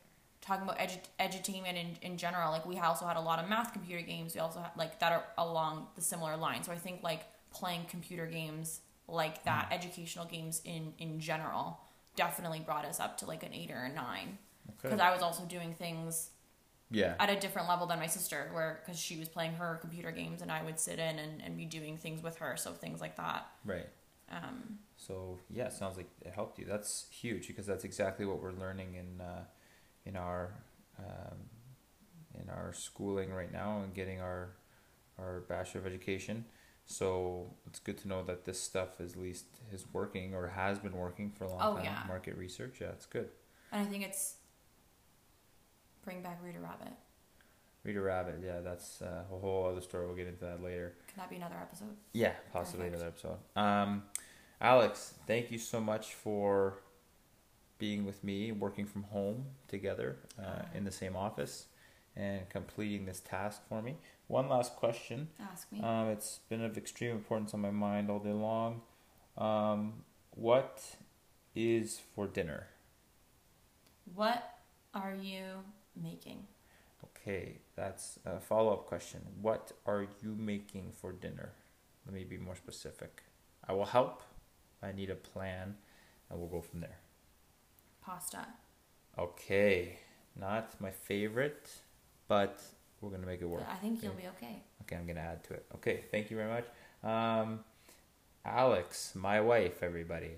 talking 0.40 0.64
about 0.64 0.78
edu- 0.78 0.98
edutainment 1.18 1.74
in, 1.74 1.96
in 2.02 2.18
general 2.18 2.50
like 2.50 2.66
we 2.66 2.78
also 2.78 3.06
had 3.06 3.16
a 3.16 3.20
lot 3.20 3.38
of 3.38 3.48
math 3.48 3.72
computer 3.72 4.04
games. 4.04 4.34
We 4.34 4.40
also 4.40 4.60
had 4.60 4.70
like 4.76 5.00
that 5.00 5.12
are 5.12 5.24
along 5.38 5.88
the 5.96 6.02
similar 6.02 6.36
line. 6.36 6.62
So 6.62 6.72
i 6.72 6.76
think 6.76 7.02
like 7.02 7.22
playing 7.52 7.86
computer 7.88 8.26
games 8.26 8.80
like 9.06 9.44
that 9.44 9.70
mm. 9.70 9.74
educational 9.74 10.24
games 10.26 10.60
in 10.64 10.92
in 10.98 11.20
general 11.20 11.80
definitely 12.16 12.60
brought 12.60 12.84
us 12.84 13.00
up 13.00 13.18
to 13.18 13.26
like 13.26 13.42
an 13.42 13.52
eight 13.52 13.70
or 13.70 13.84
a 13.84 13.92
nine. 13.92 14.38
Because 14.80 15.00
i 15.00 15.12
was 15.12 15.22
also 15.22 15.44
doing 15.44 15.74
things 15.74 16.30
Yeah. 16.94 17.14
at 17.18 17.28
a 17.30 17.38
different 17.38 17.68
level 17.68 17.86
than 17.86 17.98
my 17.98 18.06
sister 18.06 18.48
where 18.52 18.80
because 18.84 18.98
she 19.00 19.16
was 19.18 19.28
playing 19.28 19.52
her 19.54 19.78
computer 19.80 20.10
games 20.12 20.40
and 20.42 20.50
i 20.50 20.62
would 20.62 20.78
sit 20.78 20.98
in 20.98 21.18
and, 21.18 21.42
and 21.44 21.56
be 21.56 21.64
doing 21.66 21.96
things 21.98 22.22
with 22.22 22.36
her 22.38 22.56
so 22.56 22.72
things 22.72 23.00
like 23.00 23.16
that 23.16 23.46
Right. 23.64 23.88
um, 24.30 24.78
So 24.96 25.38
yeah, 25.50 25.68
sounds 25.68 25.96
like 25.96 26.08
it 26.24 26.32
helped 26.32 26.58
you. 26.58 26.64
That's 26.66 27.06
huge 27.10 27.46
because 27.48 27.66
that's 27.66 27.84
exactly 27.84 28.24
what 28.26 28.40
we're 28.42 28.52
learning 28.66 28.94
in 29.02 29.20
uh, 29.20 29.44
in 30.06 30.16
our 30.16 30.54
um, 30.98 31.38
in 32.40 32.48
our 32.48 32.72
schooling 32.72 33.30
right 33.32 33.52
now 33.52 33.80
and 33.82 33.92
getting 33.94 34.20
our 34.20 34.50
our 35.18 35.40
bachelor 35.48 35.80
of 35.82 35.86
education. 35.86 36.44
So 36.86 37.54
it's 37.66 37.78
good 37.80 37.98
to 37.98 38.08
know 38.08 38.22
that 38.24 38.44
this 38.44 38.60
stuff 38.60 39.00
is 39.00 39.12
at 39.14 39.18
least 39.20 39.46
is 39.72 39.84
working 39.92 40.34
or 40.34 40.48
has 40.48 40.78
been 40.78 40.96
working 40.96 41.30
for 41.36 41.44
a 41.44 41.48
long 41.50 41.60
Oh, 41.62 41.74
time. 41.76 41.84
yeah. 41.84 42.02
Market 42.08 42.36
research, 42.36 42.76
yeah, 42.80 42.88
it's 42.96 43.06
good. 43.06 43.28
and 43.72 43.80
i 43.86 43.90
think 43.90 44.04
it's 44.04 44.36
bring 46.04 46.22
back 46.22 46.38
reader 46.42 46.60
rabbit 46.60 46.92
Reader 47.82 48.00
Rabbit, 48.02 48.36
yeah, 48.42 48.60
that's 48.60 49.02
uh, 49.02 49.24
a 49.30 49.38
whole 49.38 49.66
other 49.66 49.82
story. 49.82 50.06
We'll 50.06 50.16
get 50.16 50.26
into 50.26 50.42
that 50.46 50.62
later. 50.62 50.94
can 51.06 51.18
that 51.18 51.28
be 51.28 51.36
another 51.36 51.56
episode 51.60 51.94
Yeah, 52.14 52.32
possibly 52.50 52.88
Perfect. 52.88 53.02
another 53.02 53.08
episode. 53.10 53.60
Um, 53.60 54.04
Alex, 54.58 55.12
thank 55.26 55.50
you 55.50 55.58
so 55.58 55.82
much 55.82 56.14
for 56.14 56.78
being 57.76 58.06
with 58.06 58.24
me, 58.24 58.52
working 58.52 58.86
from 58.86 59.02
home 59.02 59.44
together 59.68 60.16
uh, 60.42 60.62
in 60.74 60.84
the 60.84 60.90
same 60.90 61.14
office, 61.14 61.66
and 62.16 62.48
completing 62.48 63.04
this 63.04 63.20
task 63.20 63.60
for 63.68 63.82
me. 63.82 63.96
One 64.28 64.48
last 64.48 64.76
question. 64.76 65.28
ask 65.38 65.70
me 65.70 65.82
Um, 65.82 66.08
it's 66.08 66.38
been 66.48 66.64
of 66.64 66.78
extreme 66.78 67.10
importance 67.10 67.52
on 67.52 67.60
my 67.60 67.70
mind 67.70 68.08
all 68.08 68.18
day 68.18 68.32
long. 68.32 68.80
Um, 69.36 70.04
what 70.30 70.80
is 71.54 72.00
for 72.14 72.26
dinner? 72.26 72.68
what 74.14 74.58
are 74.94 75.14
you 75.14 75.44
making 76.00 76.46
Okay, 77.04 77.58
that's 77.76 78.18
a 78.26 78.40
follow 78.40 78.72
up 78.72 78.86
question. 78.86 79.20
What 79.40 79.72
are 79.86 80.06
you 80.22 80.34
making 80.38 80.92
for 80.92 81.12
dinner? 81.12 81.52
Let 82.06 82.14
me 82.14 82.24
be 82.24 82.36
more 82.36 82.56
specific. 82.56 83.22
I 83.66 83.72
will 83.72 83.86
help. 83.86 84.22
I 84.82 84.92
need 84.92 85.10
a 85.10 85.14
plan, 85.14 85.76
and 86.28 86.38
we'll 86.38 86.48
go 86.48 86.60
from 86.60 86.80
there. 86.80 86.98
pasta 88.04 88.46
Okay, 89.18 89.98
not 90.38 90.78
my 90.80 90.90
favorite, 90.90 91.70
but 92.28 92.62
we're 93.00 93.10
gonna 93.10 93.26
make 93.26 93.40
it 93.40 93.46
work. 93.48 93.64
i 93.70 93.76
think 93.76 94.02
you'll 94.02 94.12
be 94.12 94.28
okay 94.36 94.62
Okay, 94.82 94.96
I'm 94.96 95.06
gonna 95.06 95.20
add 95.20 95.42
to 95.44 95.54
it. 95.54 95.64
Okay, 95.76 96.04
thank 96.10 96.30
you 96.30 96.36
very 96.36 96.50
much. 96.50 96.66
Um, 97.02 97.60
Alex, 98.44 99.14
my 99.14 99.40
wife, 99.40 99.82
everybody. 99.82 100.32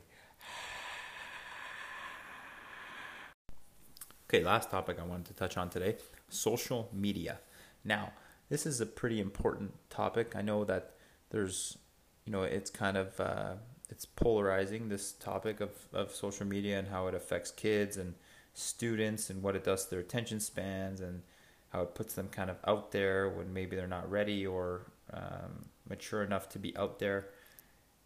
Okay, 4.29 4.43
last 4.43 4.73
topic 4.73 4.99
I 5.01 5.05
wanted 5.05 5.27
to 5.27 5.35
touch 5.35 5.57
on 5.57 5.71
today 5.71 5.95
social 6.29 6.89
media. 6.93 7.39
Now, 7.85 8.13
this 8.49 8.67
is 8.67 8.81
a 8.81 8.87
pretty 8.87 9.21
important 9.21 9.73
topic. 9.89 10.35
I 10.35 10.43
know 10.43 10.65
that 10.65 10.95
there's, 11.31 11.79
you 12.25 12.33
know, 12.33 12.43
it's 12.43 12.69
kind 12.69 12.97
of, 12.97 13.21
uh, 13.21 13.53
it's 13.89 14.05
polarizing 14.05 14.89
this 14.89 15.13
topic 15.13 15.61
of, 15.61 15.71
of 15.93 16.11
social 16.11 16.45
media 16.45 16.77
and 16.77 16.89
how 16.89 17.07
it 17.07 17.15
affects 17.15 17.53
kids 17.53 17.97
and 17.97 18.15
students 18.53 19.31
and 19.31 19.45
what 19.45 19.55
it 19.55 19.63
does 19.63 19.85
to 19.85 19.91
their 19.91 20.01
attention 20.01 20.41
spans 20.41 21.01
and 21.01 21.23
how 21.69 21.83
it 21.83 21.95
puts 21.95 22.15
them 22.15 22.27
kind 22.27 22.51
of 22.51 22.57
out 22.67 22.91
there 22.91 23.29
when 23.29 23.53
maybe 23.53 23.77
they're 23.77 23.87
not 23.87 24.11
ready 24.11 24.45
or 24.45 24.91
um, 25.13 25.67
mature 25.89 26.25
enough 26.25 26.49
to 26.49 26.59
be 26.59 26.77
out 26.77 26.99
there. 26.99 27.29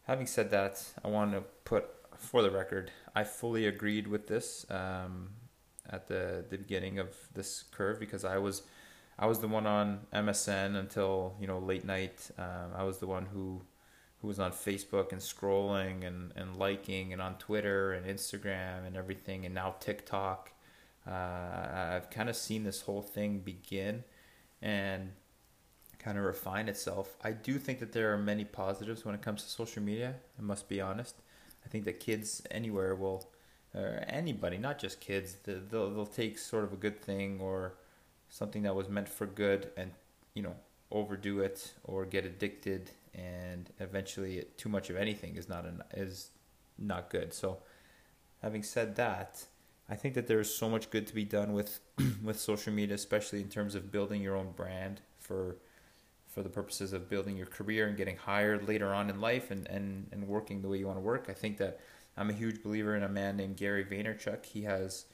Having 0.03 0.27
said 0.27 0.51
that, 0.51 0.85
I 1.03 1.09
want 1.09 1.33
to 1.33 1.45
put 1.65 1.89
for 2.19 2.43
the 2.43 2.51
record, 2.51 2.91
I 3.15 3.25
fully 3.25 3.67
agreed 3.67 4.07
with 4.07 4.27
this 4.27 4.67
um, 4.69 5.31
at 5.91 6.09
the 6.09 6.45
the 6.49 6.59
beginning 6.59 6.99
of 6.99 7.15
this 7.35 7.65
curve 7.71 7.99
because 7.99 8.25
I 8.25 8.39
was 8.39 8.63
I 9.19 9.27
was 9.27 9.41
the 9.41 9.49
one 9.49 9.67
on 9.67 10.01
MSN 10.15 10.77
until 10.77 11.35
you 11.41 11.47
know 11.47 11.59
late 11.59 11.85
night. 11.85 12.31
Um, 12.39 12.73
I 12.75 12.85
was 12.85 12.99
the 12.99 13.07
one 13.07 13.27
who 13.27 13.63
who 14.21 14.29
was 14.29 14.39
on 14.39 14.53
Facebook 14.53 15.13
and 15.13 15.21
scrolling 15.21 16.07
and, 16.07 16.33
and 16.37 16.57
liking 16.57 17.13
and 17.13 17.23
on 17.23 17.37
Twitter 17.37 17.93
and 17.93 18.07
Instagram 18.07 18.87
and 18.87 18.97
everything 18.97 19.47
and 19.47 19.55
now 19.55 19.77
TikTok. 19.81 20.53
Uh, 21.07 21.11
I've 21.95 22.11
kind 22.11 22.29
of 22.29 22.37
seen 22.37 22.65
this 22.65 22.83
whole 22.83 23.01
thing 23.01 23.39
begin 23.39 24.05
and 24.61 25.13
kind 25.99 26.19
of 26.19 26.25
refine 26.25 26.69
itself. 26.69 27.17
I 27.25 27.33
do 27.33 27.59
think 27.59 27.79
that 27.81 27.93
there 27.93 28.13
are 28.13 28.19
many 28.19 28.45
positives 28.45 29.05
when 29.05 29.15
it 29.15 29.23
comes 29.23 29.43
to 29.43 29.49
social 29.49 29.83
media. 29.83 30.17
I 30.39 30.43
must 30.43 30.69
be 30.69 30.81
honest. 30.81 31.17
I 31.65 31.69
think 31.69 31.85
that 31.85 32.01
kids 32.01 32.43
anywhere 32.51 32.95
will, 32.95 33.31
or 33.75 34.05
anybody, 34.09 34.59
not 34.59 34.79
just 34.79 35.01
kids, 35.01 35.37
they'll 35.45 35.91
they'll 35.91 36.07
take 36.07 36.39
sort 36.39 36.65
of 36.65 36.73
a 36.73 36.77
good 36.77 37.01
thing 37.01 37.41
or 37.41 37.75
something 38.29 38.63
that 38.63 38.75
was 38.75 38.89
meant 38.89 39.09
for 39.09 39.27
good 39.27 39.71
and 39.77 39.91
you 40.35 40.43
know 40.43 40.55
overdo 40.91 41.41
it 41.41 41.73
or 41.85 42.05
get 42.05 42.25
addicted 42.25 42.91
and 43.15 43.71
eventually 43.79 44.45
too 44.57 44.69
much 44.69 44.91
of 44.91 44.97
anything 44.97 45.37
is 45.37 45.49
not 45.49 45.65
an, 45.65 45.83
is 45.95 46.31
not 46.79 47.11
good. 47.11 47.33
So 47.33 47.59
having 48.43 48.63
said 48.63 48.97
that, 48.97 49.45
I 49.89 49.97
think 49.97 50.15
that 50.15 50.27
there's 50.27 50.53
so 50.53 50.69
much 50.69 50.91
good 50.91 51.07
to 51.09 51.15
be 51.15 51.25
done 51.25 51.53
with 51.53 51.81
with 52.25 52.39
social 52.39 52.73
media, 52.73 52.95
especially 52.95 53.41
in 53.41 53.49
terms 53.49 53.75
of 53.75 53.93
building 53.93 54.23
your 54.23 54.37
own 54.37 54.53
brand 54.53 55.01
for 55.19 55.57
for 56.27 56.43
the 56.43 56.49
purposes 56.49 56.93
of 56.93 57.09
building 57.09 57.37
your 57.37 57.47
career 57.47 57.89
and 57.89 57.97
getting 57.97 58.17
hired 58.17 58.69
later 58.69 58.95
on 58.95 59.11
in 59.11 59.21
life 59.21 59.51
and, 59.51 59.67
and, 59.67 60.07
and 60.13 60.29
working 60.29 60.63
the 60.63 60.69
way 60.69 60.79
you 60.79 60.87
want 60.87 60.97
to 60.97 61.03
work. 61.03 61.27
I 61.29 61.33
think 61.33 61.59
that 61.59 61.81
I'm 62.21 62.29
a 62.29 62.35
huge 62.35 62.63
believer 62.63 62.95
in 62.95 63.03
a 63.03 63.09
man 63.09 63.39
named 63.39 63.57
Gary 63.57 63.83
Vaynerchuk. 63.83 64.45
He 64.45 64.65
has 64.65 65.07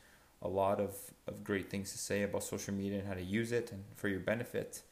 a 0.43 0.49
lot 0.49 0.81
of, 0.81 0.97
of 1.29 1.45
great 1.45 1.71
things 1.71 1.93
to 1.93 1.99
say 1.99 2.25
about 2.25 2.43
social 2.43 2.75
media 2.75 2.99
and 2.99 3.07
how 3.07 3.15
to 3.15 3.23
use 3.23 3.53
it 3.53 3.71
and 3.71 3.85
for 3.95 4.09
your 4.09 4.19
benefit 4.19 4.83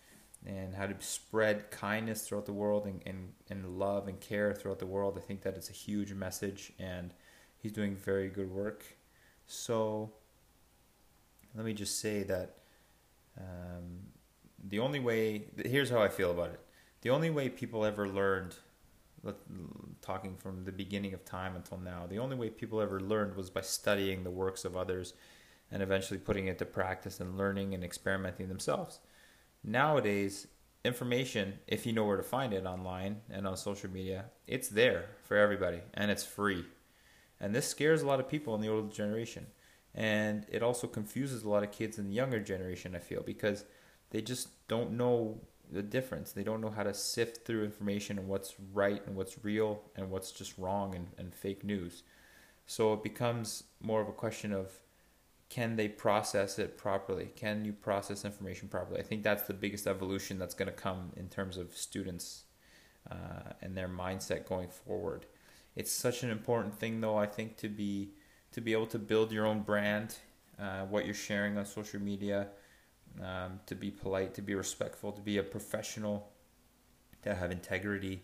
and 0.47 0.77
how 0.77 0.87
to 0.87 0.95
spread 1.01 1.73
kindness 1.73 2.23
throughout 2.23 2.47
the 2.47 2.53
world 2.53 2.87
and, 2.87 3.03
and, 3.05 3.33
and 3.51 3.81
love 3.81 4.07
and 4.07 4.21
care 4.21 4.55
throughout 4.55 4.79
the 4.79 4.87
world. 4.87 5.19
I 5.19 5.23
think 5.23 5.43
that 5.43 5.57
it's 5.57 5.71
a 5.71 5.73
huge 5.73 6.13
message 6.13 6.73
and 6.79 7.13
he's 7.59 7.73
doing 7.73 7.97
very 7.97 8.29
good 8.29 8.49
work. 8.49 8.85
So 9.49 10.13
let 11.57 11.67
me 11.67 11.75
just 11.75 11.99
say 11.99 12.23
that 12.23 12.59
um, 13.37 14.07
the 14.63 14.79
only 14.79 15.01
way 15.01 15.47
here's 15.65 15.91
how 15.91 16.01
I 16.01 16.09
feel 16.09 16.31
about 16.31 16.51
it. 16.51 16.61
The 17.01 17.11
only 17.11 17.31
way 17.31 17.49
people 17.49 17.85
ever 17.85 18.09
learned 18.09 18.55
talking 20.03 20.37
from 20.37 20.65
the 20.65 20.73
beginning 20.73 21.15
of 21.15 21.25
time 21.25 21.57
until 21.57 21.79
now, 21.79 22.07
the 22.07 22.19
only 22.19 22.37
way 22.37 22.51
people 22.51 22.81
ever 22.81 23.01
learned 23.01 23.37
was 23.37 23.51
by 23.51 23.61
studying 23.61 24.23
the 24.23 24.31
works 24.31 24.65
of 24.65 24.77
others 24.77 25.15
and 25.71 25.83
eventually 25.83 26.19
putting 26.19 26.47
it 26.47 26.59
to 26.59 26.65
practice 26.65 27.21
and 27.21 27.39
learning 27.39 27.75
and 27.75 27.83
experimenting 27.83 28.49
themselves. 28.49 29.01
Nowadays, 29.63 30.47
information, 30.85 31.55
if 31.67 31.87
you 31.87 31.93
know 31.93 32.05
where 32.05 32.17
to 32.17 32.23
find 32.23 32.53
it 32.53 32.67
online 32.67 33.23
and 33.31 33.47
on 33.47 33.57
social 33.57 33.91
media, 33.91 34.27
it's 34.47 34.69
there 34.69 35.07
for 35.23 35.37
everybody 35.37 35.81
and 35.95 36.11
it's 36.11 36.25
free. 36.25 36.65
And 37.41 37.55
this 37.55 37.67
scares 37.67 38.03
a 38.03 38.07
lot 38.07 38.21
of 38.21 38.29
people 38.29 38.55
in 38.55 38.61
the 38.61 38.69
older 38.69 38.95
generation. 38.95 39.47
And 39.95 40.45
it 40.51 40.63
also 40.63 40.87
confuses 40.87 41.45
a 41.45 41.49
lot 41.49 41.63
of 41.63 41.73
kids 41.73 41.99
in 41.99 42.09
the 42.09 42.15
younger 42.15 42.41
generation, 42.41 42.95
I 42.95 42.99
feel, 42.99 43.23
because 43.23 43.65
they 44.11 44.21
just 44.21 44.67
don't 44.69 44.93
know 44.93 45.41
the 45.71 45.83
difference. 45.83 46.33
They 46.33 46.45
don't 46.45 46.61
know 46.61 46.71
how 46.71 46.83
to 46.83 46.95
sift 46.95 47.45
through 47.45 47.65
information 47.65 48.19
and 48.19 48.29
what's 48.29 48.55
right 48.73 49.03
and 49.07 49.17
what's 49.17 49.43
real 49.45 49.83
and 49.97 50.11
what's 50.11 50.31
just 50.31 50.57
wrong 50.59 50.95
and, 50.95 51.09
and 51.19 51.35
fake 51.35 51.65
news. 51.65 52.03
So 52.67 52.93
it 52.93 53.03
becomes 53.03 53.65
more 53.81 54.01
of 54.01 54.09
a 54.09 54.13
question 54.13 54.53
of 54.53 54.81
can 55.51 55.77
they 55.77 55.89
process 55.89 56.59
it 56.59 56.77
properly? 56.77 57.31
Can 57.37 57.65
you 57.65 57.73
process 57.73 58.25
information 58.25 58.69
properly? 58.69 58.99
I 58.99 59.05
think 59.05 59.23
that's 59.23 59.45
the 59.45 59.55
biggest 59.55 59.87
evolution 59.87 60.39
that's 60.39 60.55
going 60.55 60.71
to 60.71 60.75
come 60.75 61.13
in 61.17 61.29
terms 61.29 61.57
of 61.57 61.77
students 61.77 62.45
uh, 63.11 63.53
and 63.63 63.77
their 63.77 63.89
mindset 63.89 64.47
going 64.49 64.69
forward. 64.69 65.27
It's 65.77 65.93
such 65.93 66.23
an 66.23 66.31
important 66.31 66.79
thing, 66.79 67.01
though. 67.01 67.17
I 67.17 67.27
think 67.27 67.57
to 67.59 67.69
be 67.69 68.11
to 68.53 68.61
be 68.61 68.73
able 68.73 68.87
to 68.87 68.99
build 68.99 69.33
your 69.33 69.47
own 69.47 69.63
brand, 69.63 70.17
uh, 70.61 70.83
what 70.83 71.05
you're 71.05 71.15
sharing 71.15 71.59
on 71.59 71.67
social 71.67 72.01
media, 72.01 72.49
um, 73.23 73.61
to 73.67 73.75
be 73.75 73.91
polite, 73.91 74.35
to 74.35 74.43
be 74.43 74.55
respectful, 74.55 75.13
to 75.13 75.21
be 75.21 75.39
a 75.39 75.43
professional, 75.43 76.31
to 77.23 77.35
have 77.35 77.51
integrity, 77.51 78.23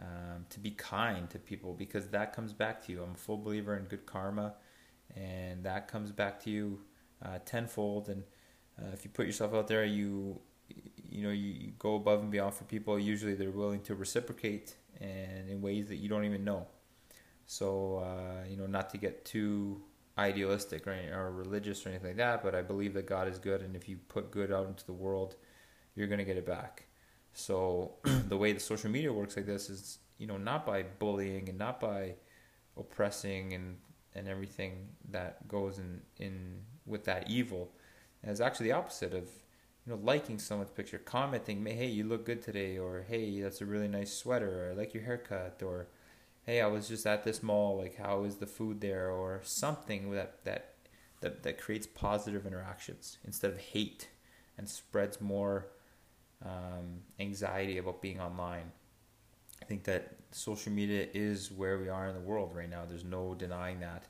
um, 0.00 0.46
to 0.50 0.58
be 0.58 0.70
kind 0.72 1.28
to 1.30 1.38
people 1.38 1.72
because 1.74 2.08
that 2.08 2.34
comes 2.34 2.52
back 2.52 2.84
to 2.86 2.92
you. 2.92 3.02
I'm 3.02 3.12
a 3.12 3.16
full 3.16 3.36
believer 3.36 3.76
in 3.76 3.84
good 3.84 4.06
karma, 4.06 4.54
and 5.14 5.62
that 5.64 5.88
comes 5.88 6.10
back 6.10 6.42
to 6.44 6.50
you 6.50 6.80
uh, 7.24 7.38
tenfold. 7.44 8.08
And 8.08 8.24
uh, 8.80 8.92
if 8.92 9.04
you 9.04 9.10
put 9.10 9.26
yourself 9.26 9.54
out 9.54 9.68
there, 9.68 9.84
you 9.84 10.40
you 11.10 11.22
know 11.22 11.30
you, 11.30 11.50
you 11.50 11.72
go 11.78 11.96
above 11.96 12.20
and 12.20 12.30
beyond 12.30 12.54
for 12.54 12.64
people. 12.64 12.98
Usually, 12.98 13.34
they're 13.34 13.50
willing 13.50 13.82
to 13.82 13.94
reciprocate 13.94 14.74
and 15.00 15.48
in 15.48 15.60
ways 15.60 15.88
that 15.88 15.96
you 15.96 16.08
don't 16.08 16.24
even 16.24 16.44
know. 16.44 16.66
So 17.46 17.98
uh, 17.98 18.48
you 18.48 18.56
know, 18.56 18.66
not 18.66 18.90
to 18.90 18.98
get 18.98 19.24
too 19.24 19.82
idealistic 20.16 20.86
or, 20.86 20.96
or 21.12 21.32
religious 21.32 21.84
or 21.84 21.90
anything 21.90 22.08
like 22.08 22.16
that, 22.16 22.42
but 22.42 22.54
I 22.54 22.62
believe 22.62 22.94
that 22.94 23.06
God 23.06 23.28
is 23.28 23.38
good, 23.38 23.62
and 23.62 23.74
if 23.74 23.88
you 23.88 23.96
put 24.08 24.30
good 24.30 24.52
out 24.52 24.66
into 24.66 24.86
the 24.86 24.92
world, 24.92 25.36
you're 25.94 26.06
going 26.06 26.18
to 26.18 26.24
get 26.24 26.36
it 26.36 26.46
back. 26.46 26.86
So 27.32 27.94
the 28.28 28.36
way 28.36 28.52
the 28.52 28.60
social 28.60 28.90
media 28.90 29.12
works 29.12 29.36
like 29.36 29.46
this 29.46 29.68
is, 29.68 29.98
you 30.18 30.26
know, 30.26 30.36
not 30.36 30.64
by 30.64 30.82
bullying 30.82 31.48
and 31.48 31.58
not 31.58 31.80
by 31.80 32.14
oppressing 32.76 33.52
and 33.52 33.76
and 34.16 34.28
everything 34.28 34.88
that 35.10 35.46
goes 35.48 35.78
in 35.78 36.00
in 36.18 36.60
with 36.86 37.04
that 37.04 37.28
evil. 37.28 37.72
It's 38.22 38.40
actually 38.40 38.68
the 38.68 38.72
opposite 38.72 39.12
of 39.12 39.24
you 39.84 39.92
know 39.92 39.98
liking 40.02 40.38
someone's 40.38 40.70
picture, 40.70 40.98
commenting, 40.98 41.64
"Hey, 41.66 41.88
you 41.88 42.04
look 42.04 42.24
good 42.24 42.42
today," 42.42 42.78
or 42.78 43.02
"Hey, 43.02 43.40
that's 43.40 43.60
a 43.60 43.66
really 43.66 43.88
nice 43.88 44.12
sweater," 44.12 44.68
or 44.68 44.70
"I 44.70 44.74
like 44.74 44.94
your 44.94 45.02
haircut," 45.02 45.62
or 45.62 45.88
hey, 46.46 46.60
I 46.60 46.66
was 46.66 46.88
just 46.88 47.06
at 47.06 47.24
this 47.24 47.42
mall, 47.42 47.78
like 47.78 47.96
how 47.96 48.24
is 48.24 48.36
the 48.36 48.46
food 48.46 48.80
there, 48.80 49.10
or 49.10 49.40
something 49.42 50.10
that 50.12 50.44
that 50.44 50.74
that, 51.20 51.42
that 51.42 51.58
creates 51.58 51.86
positive 51.86 52.46
interactions 52.46 53.18
instead 53.24 53.50
of 53.52 53.58
hate 53.58 54.08
and 54.58 54.68
spreads 54.68 55.20
more 55.20 55.68
um, 56.44 57.00
anxiety 57.18 57.78
about 57.78 58.02
being 58.02 58.20
online. 58.20 58.72
I 59.62 59.64
think 59.64 59.84
that 59.84 60.16
social 60.32 60.70
media 60.70 61.06
is 61.14 61.50
where 61.50 61.78
we 61.78 61.88
are 61.88 62.08
in 62.08 62.14
the 62.14 62.20
world 62.20 62.54
right 62.54 62.68
now. 62.68 62.82
There's 62.86 63.04
no 63.04 63.34
denying 63.34 63.80
that, 63.80 64.04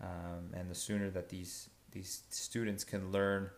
um, 0.00 0.50
and 0.54 0.70
the 0.70 0.74
sooner 0.74 1.10
that 1.10 1.28
these 1.28 1.70
these 1.90 2.22
students 2.30 2.84
can 2.84 3.12
learn 3.12 3.50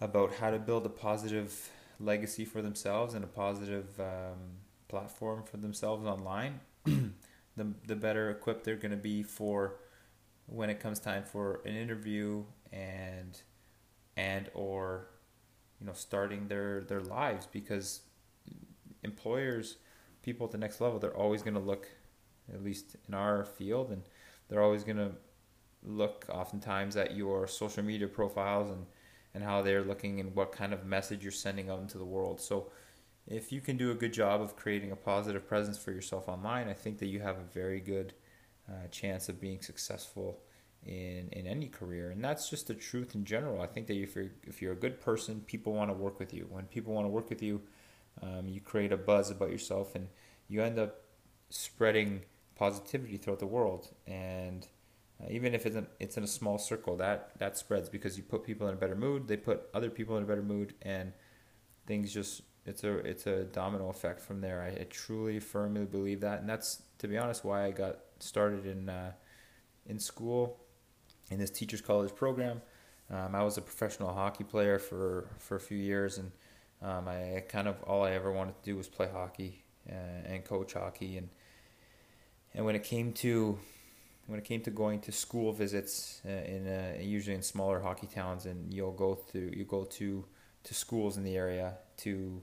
about 0.00 0.34
how 0.34 0.50
to 0.50 0.58
build 0.58 0.86
a 0.86 0.90
positive 0.90 1.70
legacy 1.98 2.44
for 2.44 2.62
themselves 2.62 3.14
and 3.14 3.24
a 3.24 3.28
positive 3.28 3.98
um, 3.98 4.38
platform 4.88 5.42
for 5.42 5.56
themselves 5.56 6.06
online, 6.06 6.60
the 7.58 7.72
the 7.86 7.96
better 7.96 8.30
equipped 8.30 8.64
they're 8.64 8.76
going 8.76 8.90
to 8.90 8.96
be 8.96 9.22
for 9.22 9.76
when 10.46 10.70
it 10.70 10.80
comes 10.80 10.98
time 10.98 11.24
for 11.24 11.60
an 11.64 11.76
interview 11.76 12.42
and 12.72 13.42
and 14.16 14.50
or 14.54 15.08
you 15.80 15.86
know 15.86 15.92
starting 15.92 16.48
their 16.48 16.82
their 16.82 17.00
lives 17.00 17.46
because 17.46 18.00
employers 19.04 19.76
people 20.22 20.46
at 20.46 20.50
the 20.50 20.58
next 20.58 20.80
level 20.80 20.98
they're 20.98 21.16
always 21.16 21.42
going 21.42 21.54
to 21.54 21.60
look 21.60 21.86
at 22.52 22.62
least 22.62 22.96
in 23.06 23.14
our 23.14 23.44
field 23.44 23.90
and 23.90 24.02
they're 24.48 24.62
always 24.62 24.84
going 24.84 24.96
to 24.96 25.12
look 25.82 26.26
oftentimes 26.30 26.96
at 26.96 27.14
your 27.14 27.46
social 27.46 27.82
media 27.82 28.08
profiles 28.08 28.70
and 28.70 28.86
and 29.34 29.44
how 29.44 29.62
they're 29.62 29.84
looking 29.84 30.20
and 30.20 30.34
what 30.34 30.52
kind 30.52 30.72
of 30.72 30.84
message 30.84 31.22
you're 31.22 31.30
sending 31.30 31.70
out 31.70 31.80
into 31.80 31.98
the 31.98 32.04
world. 32.04 32.40
So 32.40 32.70
if 33.28 33.52
you 33.52 33.60
can 33.60 33.76
do 33.76 33.90
a 33.90 33.94
good 33.94 34.12
job 34.12 34.40
of 34.40 34.56
creating 34.56 34.90
a 34.90 34.96
positive 34.96 35.46
presence 35.46 35.78
for 35.78 35.92
yourself 35.92 36.28
online, 36.28 36.68
I 36.68 36.72
think 36.72 36.98
that 36.98 37.06
you 37.06 37.20
have 37.20 37.36
a 37.36 37.44
very 37.52 37.80
good 37.80 38.14
uh, 38.68 38.88
chance 38.90 39.28
of 39.28 39.40
being 39.40 39.60
successful 39.60 40.40
in 40.86 41.28
in 41.32 41.46
any 41.46 41.66
career. 41.66 42.10
And 42.10 42.24
that's 42.24 42.48
just 42.48 42.68
the 42.68 42.74
truth 42.74 43.14
in 43.14 43.24
general. 43.24 43.60
I 43.60 43.66
think 43.66 43.86
that 43.88 43.96
if 43.96 44.16
you're 44.16 44.30
if 44.44 44.62
you're 44.62 44.72
a 44.72 44.76
good 44.76 45.00
person, 45.00 45.42
people 45.46 45.74
want 45.74 45.90
to 45.90 45.94
work 45.94 46.18
with 46.18 46.32
you. 46.32 46.46
When 46.48 46.64
people 46.64 46.94
want 46.94 47.04
to 47.04 47.10
work 47.10 47.28
with 47.28 47.42
you, 47.42 47.60
um, 48.22 48.48
you 48.48 48.60
create 48.60 48.92
a 48.92 48.96
buzz 48.96 49.30
about 49.30 49.50
yourself, 49.50 49.94
and 49.94 50.08
you 50.48 50.62
end 50.62 50.78
up 50.78 51.02
spreading 51.50 52.22
positivity 52.56 53.16
throughout 53.18 53.40
the 53.40 53.46
world. 53.46 53.94
And 54.06 54.66
uh, 55.22 55.26
even 55.30 55.54
if 55.54 55.66
it's 55.66 55.76
in, 55.76 55.86
it's 56.00 56.16
in 56.16 56.24
a 56.24 56.28
small 56.28 56.58
circle, 56.58 56.96
that 56.96 57.32
that 57.38 57.58
spreads 57.58 57.90
because 57.90 58.16
you 58.16 58.22
put 58.22 58.44
people 58.44 58.66
in 58.68 58.74
a 58.74 58.78
better 58.78 58.96
mood. 58.96 59.28
They 59.28 59.36
put 59.36 59.68
other 59.74 59.90
people 59.90 60.16
in 60.16 60.22
a 60.22 60.26
better 60.26 60.42
mood, 60.42 60.74
and 60.80 61.12
things 61.86 62.12
just 62.12 62.42
it's 62.68 62.84
a 62.84 62.98
it's 62.98 63.26
a 63.26 63.44
domino 63.44 63.88
effect 63.88 64.20
from 64.20 64.40
there. 64.40 64.62
I, 64.62 64.82
I, 64.82 64.86
truly 64.90 65.40
firmly 65.40 65.86
believe 65.86 66.20
that, 66.20 66.40
and 66.40 66.48
that's 66.48 66.82
to 66.98 67.08
be 67.08 67.16
honest 67.16 67.44
why 67.44 67.64
I 67.64 67.70
got 67.70 67.98
started 68.18 68.66
in 68.66 68.88
uh, 68.88 69.12
in 69.86 69.98
school 69.98 70.58
in 71.30 71.38
this 71.38 71.50
teachers 71.50 71.80
college 71.80 72.14
program. 72.14 72.60
Um, 73.10 73.34
I 73.34 73.42
was 73.42 73.56
a 73.56 73.62
professional 73.62 74.12
hockey 74.12 74.44
player 74.44 74.78
for 74.78 75.28
for 75.38 75.56
a 75.56 75.60
few 75.60 75.78
years, 75.78 76.18
and 76.18 76.30
um, 76.82 77.08
I 77.08 77.44
kind 77.48 77.68
of 77.68 77.82
all 77.84 78.04
I 78.04 78.12
ever 78.12 78.30
wanted 78.30 78.62
to 78.62 78.64
do 78.70 78.76
was 78.76 78.86
play 78.88 79.08
hockey 79.10 79.64
uh, 79.90 80.26
and 80.26 80.44
coach 80.44 80.74
hockey, 80.74 81.16
and 81.16 81.30
and 82.54 82.64
when 82.64 82.76
it 82.76 82.84
came 82.84 83.12
to 83.14 83.58
when 84.26 84.38
it 84.38 84.44
came 84.44 84.60
to 84.60 84.70
going 84.70 85.00
to 85.00 85.12
school 85.12 85.52
visits 85.52 86.20
uh, 86.26 86.30
in 86.30 86.68
uh, 86.68 86.98
usually 87.00 87.34
in 87.34 87.42
smaller 87.42 87.80
hockey 87.80 88.06
towns, 88.06 88.44
and 88.44 88.72
you'll 88.74 88.92
go 88.92 89.14
through 89.14 89.52
you 89.56 89.64
go 89.64 89.84
to 89.84 90.24
to 90.64 90.74
schools 90.74 91.16
in 91.16 91.24
the 91.24 91.36
area 91.36 91.78
to 91.96 92.42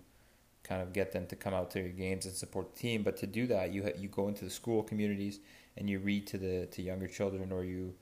kind 0.67 0.82
of 0.82 0.93
get 0.93 1.12
them 1.12 1.28
to 1.28 1.36
come 1.36 1.54
out 1.54 1.71
to 1.71 1.80
your 1.80 1.89
games 1.89 2.25
and 2.25 2.36
support 2.36 2.73
the 2.73 2.80
team. 2.80 3.04
But 3.04 3.17
to 3.17 3.28
do 3.28 3.47
that, 3.47 3.71
you 3.71 3.89
you 3.97 4.10
go 4.10 4.28
into 4.28 4.43
the 4.45 4.51
school 4.51 4.84
communities 4.84 5.39
and 5.78 5.89
you 5.89 5.99
read 5.99 6.28
to 6.28 6.38
the 6.38 6.65
to 6.67 6.82
younger 6.82 7.08
children, 7.08 7.51
or 7.51 7.63
you 7.63 7.93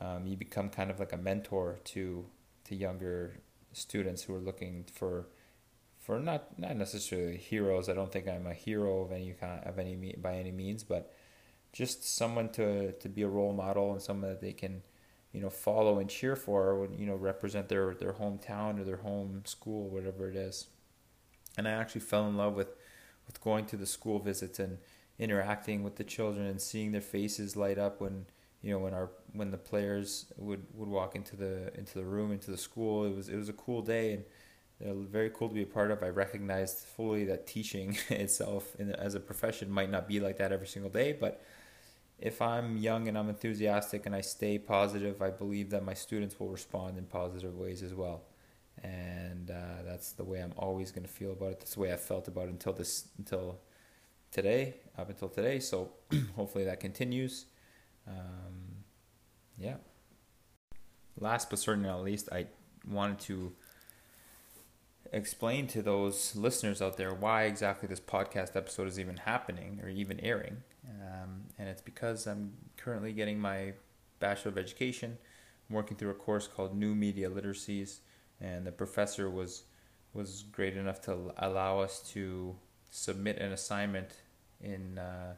um, 0.00 0.26
you 0.26 0.36
become 0.36 0.68
kind 0.68 0.90
of 0.90 0.98
like 1.00 1.12
a 1.12 1.16
mentor 1.16 1.78
to 1.84 2.26
to 2.64 2.74
younger 2.74 3.40
students 3.72 4.22
who 4.22 4.34
are 4.34 4.40
looking 4.40 4.84
for 4.92 5.28
for 6.00 6.18
not 6.18 6.58
not 6.58 6.76
necessarily 6.76 7.36
heroes. 7.36 7.88
I 7.88 7.94
don't 7.94 8.12
think 8.12 8.28
I'm 8.28 8.46
a 8.46 8.54
hero 8.54 9.02
of 9.02 9.12
any 9.12 9.32
kind 9.32 9.64
of 9.64 9.78
any 9.78 10.14
by 10.20 10.34
any 10.34 10.52
means, 10.52 10.82
but 10.82 11.14
just 11.72 12.04
someone 12.16 12.48
to 12.50 12.92
to 12.92 13.08
be 13.08 13.22
a 13.22 13.28
role 13.28 13.52
model 13.52 13.92
and 13.92 14.02
someone 14.02 14.30
that 14.30 14.40
they 14.40 14.52
can 14.52 14.82
you 15.32 15.40
know 15.40 15.50
follow 15.50 15.98
and 15.98 16.08
cheer 16.08 16.34
for 16.36 16.88
you 16.96 17.06
know 17.06 17.14
represent 17.14 17.68
their 17.68 17.94
their 17.94 18.14
hometown 18.14 18.80
or 18.80 18.84
their 18.84 18.96
home 18.96 19.42
school 19.44 19.88
whatever 19.88 20.30
it 20.30 20.36
is 20.36 20.68
and 21.58 21.68
I 21.68 21.72
actually 21.72 22.00
fell 22.00 22.26
in 22.28 22.36
love 22.36 22.54
with 22.54 22.68
with 23.26 23.42
going 23.42 23.66
to 23.66 23.76
the 23.76 23.86
school 23.86 24.18
visits 24.18 24.58
and 24.58 24.78
interacting 25.18 25.82
with 25.82 25.96
the 25.96 26.04
children 26.04 26.46
and 26.46 26.60
seeing 26.60 26.92
their 26.92 27.02
faces 27.02 27.56
light 27.56 27.78
up 27.78 28.00
when 28.00 28.24
you 28.62 28.72
know 28.72 28.78
when 28.78 28.94
our 28.94 29.10
when 29.34 29.50
the 29.50 29.58
players 29.58 30.32
would 30.38 30.64
would 30.74 30.88
walk 30.88 31.14
into 31.14 31.36
the 31.36 31.70
into 31.76 31.98
the 31.98 32.04
room 32.04 32.32
into 32.32 32.50
the 32.50 32.56
school 32.56 33.04
it 33.04 33.14
was 33.14 33.28
it 33.28 33.36
was 33.36 33.50
a 33.50 33.52
cool 33.52 33.82
day 33.82 34.14
and 34.14 34.24
very 34.80 35.30
cool 35.30 35.48
to 35.48 35.54
be 35.54 35.62
a 35.62 35.66
part 35.66 35.90
of. 35.90 36.02
I 36.02 36.08
recognized 36.08 36.78
fully 36.78 37.24
that 37.26 37.46
teaching 37.46 37.96
itself 38.10 38.76
in, 38.78 38.92
as 38.92 39.14
a 39.14 39.20
profession 39.20 39.70
might 39.70 39.90
not 39.90 40.06
be 40.06 40.20
like 40.20 40.38
that 40.38 40.52
every 40.52 40.66
single 40.66 40.90
day, 40.90 41.12
but 41.12 41.42
if 42.18 42.42
I'm 42.42 42.76
young 42.76 43.08
and 43.08 43.16
I'm 43.16 43.28
enthusiastic 43.28 44.06
and 44.06 44.14
I 44.14 44.20
stay 44.20 44.58
positive, 44.58 45.22
I 45.22 45.30
believe 45.30 45.70
that 45.70 45.84
my 45.84 45.94
students 45.94 46.38
will 46.38 46.48
respond 46.48 46.98
in 46.98 47.04
positive 47.04 47.56
ways 47.56 47.82
as 47.82 47.94
well. 47.94 48.22
And 48.82 49.50
uh, 49.50 49.82
that's 49.84 50.12
the 50.12 50.24
way 50.24 50.40
I'm 50.40 50.54
always 50.56 50.90
going 50.90 51.04
to 51.04 51.12
feel 51.12 51.32
about 51.32 51.52
it. 51.52 51.60
That's 51.60 51.74
the 51.74 51.80
way 51.80 51.92
I 51.92 51.96
felt 51.96 52.28
about 52.28 52.44
it 52.44 52.50
until 52.50 52.72
this 52.72 53.08
until 53.18 53.58
today, 54.30 54.74
up 54.96 55.08
until 55.08 55.28
today. 55.28 55.60
So 55.60 55.90
hopefully 56.36 56.64
that 56.64 56.80
continues. 56.80 57.46
Um, 58.06 58.84
yeah. 59.58 59.76
Last 61.18 61.50
but 61.50 61.58
certainly 61.58 61.88
not 61.88 62.02
least, 62.02 62.28
I 62.30 62.46
wanted 62.88 63.18
to 63.20 63.52
explain 65.12 65.66
to 65.68 65.82
those 65.82 66.36
listeners 66.36 66.82
out 66.82 66.96
there 66.96 67.14
why 67.14 67.44
exactly 67.44 67.88
this 67.88 68.00
podcast 68.00 68.54
episode 68.54 68.86
is 68.86 69.00
even 69.00 69.16
happening 69.16 69.80
or 69.82 69.88
even 69.88 70.20
airing. 70.20 70.58
Um, 70.88 71.44
and 71.58 71.68
it's 71.68 71.82
because 71.82 72.26
I'm 72.26 72.52
currently 72.76 73.12
getting 73.12 73.38
my 73.38 73.72
Bachelor 74.20 74.50
of 74.50 74.58
Education. 74.58 75.18
I'm 75.68 75.76
working 75.76 75.96
through 75.96 76.10
a 76.10 76.14
course 76.14 76.46
called 76.46 76.76
New 76.76 76.94
Media 76.94 77.30
Literacies, 77.30 77.98
and 78.40 78.66
the 78.66 78.72
professor 78.72 79.28
was 79.30 79.64
was 80.14 80.44
great 80.50 80.76
enough 80.76 81.00
to 81.02 81.32
allow 81.38 81.80
us 81.80 82.00
to 82.12 82.56
submit 82.90 83.38
an 83.38 83.52
assignment 83.52 84.10
in 84.60 84.98
uh, 84.98 85.34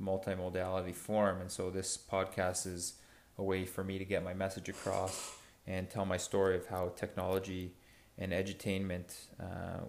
multimodality 0.00 0.94
form. 0.94 1.40
And 1.40 1.50
so 1.50 1.68
this 1.70 1.98
podcast 1.98 2.66
is 2.66 2.94
a 3.36 3.42
way 3.42 3.64
for 3.64 3.82
me 3.82 3.98
to 3.98 4.04
get 4.04 4.22
my 4.22 4.34
message 4.34 4.68
across 4.68 5.34
and 5.66 5.90
tell 5.90 6.04
my 6.04 6.16
story 6.16 6.56
of 6.56 6.66
how 6.66 6.92
technology 6.96 7.74
and 8.16 8.32
edutainment 8.32 9.14
uh, 9.40 9.84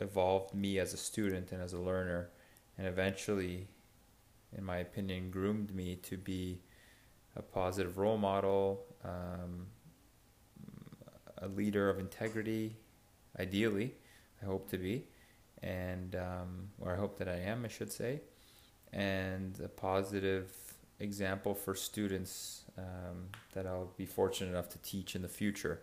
evolved 0.00 0.54
me 0.54 0.78
as 0.78 0.92
a 0.94 0.96
student 0.96 1.52
and 1.52 1.62
as 1.62 1.72
a 1.72 1.78
learner, 1.78 2.30
and 2.78 2.86
eventually, 2.86 3.68
in 4.56 4.64
my 4.64 4.78
opinion, 4.78 5.30
groomed 5.30 5.74
me 5.74 5.96
to 5.96 6.16
be 6.16 6.60
a 7.36 7.42
positive 7.42 7.98
role 7.98 8.18
model, 8.18 8.84
um, 9.04 9.66
a 11.40 11.48
leader 11.48 11.88
of 11.88 11.98
integrity, 11.98 12.76
ideally, 13.38 13.94
I 14.42 14.46
hope 14.46 14.70
to 14.70 14.78
be, 14.78 15.04
and 15.62 16.14
um, 16.16 16.68
or 16.80 16.92
I 16.92 16.96
hope 16.96 17.18
that 17.18 17.28
I 17.28 17.36
am, 17.36 17.64
I 17.64 17.68
should 17.68 17.92
say, 17.92 18.20
and 18.92 19.58
a 19.62 19.68
positive 19.68 20.50
example 20.98 21.54
for 21.54 21.74
students 21.74 22.62
um, 22.78 23.28
that 23.54 23.66
I'll 23.66 23.92
be 23.96 24.06
fortunate 24.06 24.50
enough 24.50 24.68
to 24.70 24.78
teach 24.78 25.14
in 25.16 25.22
the 25.22 25.28
future. 25.28 25.80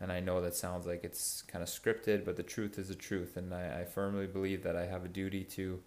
And 0.00 0.10
I 0.10 0.18
know 0.18 0.40
that 0.40 0.56
sounds 0.56 0.84
like 0.84 1.04
it's 1.04 1.42
kind 1.42 1.62
of 1.62 1.68
scripted, 1.68 2.24
but 2.24 2.36
the 2.36 2.42
truth 2.42 2.76
is 2.76 2.88
the 2.88 2.94
truth. 2.96 3.36
And 3.36 3.54
I, 3.54 3.82
I 3.82 3.84
firmly 3.84 4.26
believe 4.26 4.64
that 4.64 4.74
I 4.74 4.86
have 4.86 5.04
a 5.04 5.08
duty 5.08 5.44
to 5.44 5.80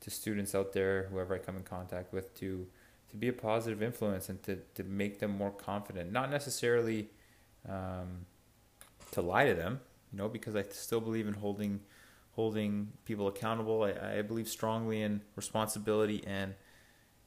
to 0.00 0.10
students 0.10 0.54
out 0.54 0.74
there, 0.74 1.04
whoever 1.10 1.34
I 1.34 1.38
come 1.38 1.56
in 1.56 1.62
contact 1.62 2.12
with, 2.12 2.34
to 2.40 2.66
to 3.10 3.16
be 3.16 3.28
a 3.28 3.32
positive 3.32 3.80
influence 3.80 4.28
and 4.28 4.42
to, 4.42 4.56
to 4.74 4.82
make 4.82 5.20
them 5.20 5.30
more 5.30 5.52
confident. 5.52 6.10
Not 6.10 6.30
necessarily 6.30 7.10
um, 7.68 8.26
to 9.12 9.22
lie 9.22 9.46
to 9.46 9.54
them, 9.54 9.80
you 10.12 10.18
know, 10.18 10.28
because 10.28 10.56
I 10.56 10.62
still 10.70 11.00
believe 11.00 11.26
in 11.26 11.34
holding 11.34 11.80
holding 12.32 12.88
people 13.04 13.28
accountable. 13.28 13.84
I, 13.84 14.18
I 14.18 14.22
believe 14.22 14.48
strongly 14.48 15.02
in 15.02 15.20
responsibility 15.36 16.24
and 16.26 16.54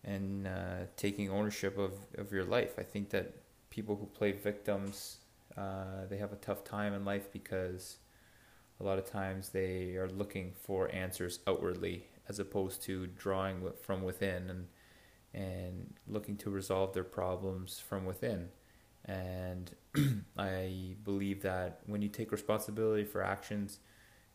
and 0.03 0.47
uh, 0.47 0.85
taking 0.95 1.29
ownership 1.29 1.77
of, 1.77 1.93
of 2.17 2.31
your 2.31 2.45
life. 2.45 2.75
I 2.77 2.83
think 2.83 3.09
that 3.09 3.33
people 3.69 3.95
who 3.95 4.05
play 4.05 4.31
victims 4.31 5.17
uh, 5.57 6.05
they 6.07 6.17
have 6.17 6.31
a 6.31 6.37
tough 6.37 6.63
time 6.63 6.93
in 6.93 7.03
life 7.03 7.31
because 7.33 7.97
a 8.79 8.83
lot 8.83 8.99
of 8.99 9.09
times 9.09 9.49
they 9.49 9.95
are 9.95 10.09
looking 10.09 10.53
for 10.53 10.93
answers 10.93 11.39
outwardly 11.47 12.05
as 12.29 12.37
opposed 12.37 12.83
to 12.83 13.07
drawing 13.07 13.61
from 13.81 14.03
within 14.03 14.49
and 14.49 14.67
and 15.33 15.93
looking 16.07 16.37
to 16.37 16.49
resolve 16.49 16.93
their 16.93 17.03
problems 17.03 17.79
from 17.79 18.05
within. 18.05 18.47
And 19.07 19.71
I 20.37 20.95
believe 21.03 21.41
that 21.43 21.79
when 21.85 22.01
you 22.01 22.09
take 22.09 22.31
responsibility 22.31 23.05
for 23.05 23.23
actions, 23.23 23.79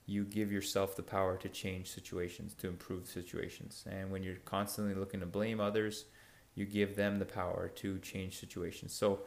you 0.06 0.24
give 0.24 0.50
yourself 0.50 0.96
the 0.96 1.02
power 1.02 1.36
to 1.36 1.48
change 1.48 1.90
situations, 1.90 2.54
to 2.54 2.68
improve 2.68 3.06
situations. 3.06 3.84
And 3.88 4.10
when 4.10 4.22
you're 4.22 4.36
constantly 4.36 4.94
looking 4.94 5.20
to 5.20 5.26
blame 5.26 5.60
others, 5.60 6.06
you 6.54 6.64
give 6.64 6.96
them 6.96 7.18
the 7.18 7.24
power 7.24 7.68
to 7.76 7.98
change 7.98 8.38
situations. 8.38 8.92
So 8.92 9.20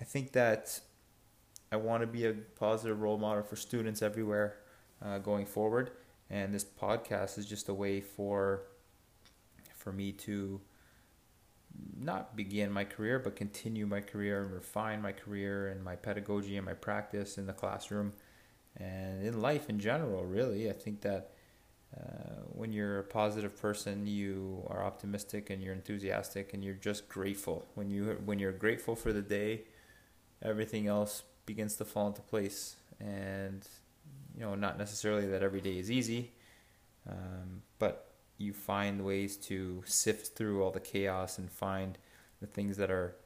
I 0.00 0.04
think 0.04 0.32
that 0.32 0.80
I 1.72 1.76
want 1.76 2.02
to 2.02 2.06
be 2.06 2.26
a 2.26 2.32
positive 2.32 3.00
role 3.00 3.18
model 3.18 3.42
for 3.42 3.56
students 3.56 4.02
everywhere 4.02 4.56
uh, 5.02 5.18
going 5.18 5.46
forward, 5.46 5.92
and 6.28 6.52
this 6.52 6.64
podcast 6.64 7.38
is 7.38 7.46
just 7.46 7.68
a 7.68 7.74
way 7.74 8.00
for 8.00 8.62
for 9.76 9.92
me 9.92 10.12
to 10.12 10.60
not 11.98 12.36
begin 12.36 12.72
my 12.72 12.84
career, 12.84 13.18
but 13.18 13.36
continue 13.36 13.86
my 13.86 14.00
career 14.00 14.42
and 14.42 14.52
refine 14.52 15.02
my 15.02 15.12
career 15.12 15.68
and 15.68 15.84
my 15.84 15.96
pedagogy 15.96 16.56
and 16.56 16.66
my 16.66 16.74
practice 16.74 17.38
in 17.38 17.46
the 17.46 17.52
classroom 17.52 18.12
and 18.76 19.24
in 19.24 19.40
life 19.40 19.68
in 19.68 19.78
general. 19.78 20.24
Really, 20.24 20.68
I 20.70 20.74
think 20.74 21.02
that. 21.02 21.32
Uh, 21.92 22.42
when 22.52 22.72
you're 22.72 23.00
a 23.00 23.02
positive 23.02 23.60
person, 23.60 24.06
you 24.06 24.64
are 24.68 24.84
optimistic 24.84 25.50
and 25.50 25.60
you're 25.60 25.74
enthusiastic 25.74 26.54
and 26.54 26.62
you're 26.62 26.74
just 26.74 27.08
grateful. 27.08 27.66
When 27.74 27.90
you 27.90 28.16
when 28.24 28.38
you're 28.38 28.52
grateful 28.52 28.94
for 28.94 29.12
the 29.12 29.22
day, 29.22 29.62
everything 30.40 30.86
else 30.86 31.24
begins 31.46 31.76
to 31.76 31.84
fall 31.84 32.06
into 32.06 32.22
place. 32.22 32.76
And, 33.00 33.66
you 34.36 34.42
know, 34.42 34.54
not 34.54 34.78
necessarily 34.78 35.26
that 35.26 35.42
every 35.42 35.60
day 35.60 35.78
is 35.78 35.90
easy, 35.90 36.32
um, 37.08 37.62
but 37.78 38.09
you 38.40 38.52
find 38.52 39.04
ways 39.04 39.36
to 39.36 39.82
sift 39.86 40.36
through 40.36 40.62
all 40.62 40.70
the 40.70 40.80
chaos 40.80 41.38
and 41.38 41.50
find 41.50 41.98
the 42.40 42.46
things 42.46 42.76
that 42.78 42.90
are 42.90 43.16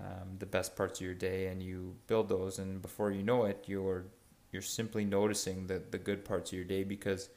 um, 0.00 0.36
the 0.38 0.46
best 0.46 0.76
parts 0.76 1.00
of 1.00 1.06
your 1.06 1.14
day 1.14 1.46
and 1.46 1.62
you 1.62 1.96
build 2.06 2.28
those 2.28 2.58
and 2.58 2.82
before 2.82 3.10
you 3.10 3.22
know 3.22 3.44
it 3.44 3.64
you're 3.66 4.06
you're 4.52 4.62
simply 4.62 5.04
noticing 5.04 5.66
the, 5.66 5.82
the 5.90 5.98
good 5.98 6.24
parts 6.24 6.52
of 6.52 6.56
your 6.56 6.64
day 6.64 6.84
because 6.84 7.28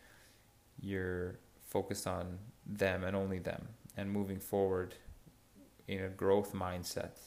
you're 0.79 1.39
focused 1.63 2.05
on 2.05 2.37
them 2.65 3.03
and 3.03 3.15
only 3.15 3.39
them 3.39 3.67
and 3.95 4.11
moving 4.11 4.39
forward 4.39 4.93
in 5.87 6.03
a 6.03 6.09
growth 6.09 6.53
mindset. 6.53 7.17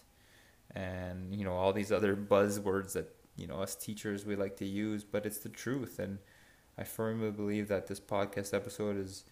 And 0.76 1.34
you 1.34 1.44
know 1.44 1.54
all 1.54 1.72
these 1.72 1.90
other 1.90 2.14
buzzwords 2.14 2.92
that 2.92 3.12
you 3.36 3.48
know 3.48 3.56
us 3.56 3.74
teachers 3.74 4.24
we 4.24 4.36
like 4.36 4.56
to 4.58 4.66
use 4.66 5.02
but 5.02 5.24
it's 5.26 5.38
the 5.38 5.48
truth 5.48 5.98
and 5.98 6.18
i 6.78 6.84
firmly 6.84 7.30
believe 7.30 7.68
that 7.68 7.86
this 7.86 7.98
podcast 7.98 8.52
episode 8.52 8.96
is 8.96 9.24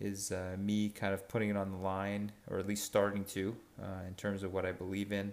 is 0.00 0.30
uh, 0.30 0.56
me 0.58 0.88
kind 0.88 1.12
of 1.12 1.28
putting 1.28 1.50
it 1.50 1.56
on 1.56 1.70
the 1.70 1.76
line 1.76 2.32
or 2.48 2.58
at 2.58 2.66
least 2.66 2.84
starting 2.84 3.24
to 3.24 3.54
uh, 3.82 4.06
in 4.06 4.14
terms 4.14 4.42
of 4.42 4.52
what 4.52 4.64
i 4.64 4.72
believe 4.72 5.12
in 5.12 5.32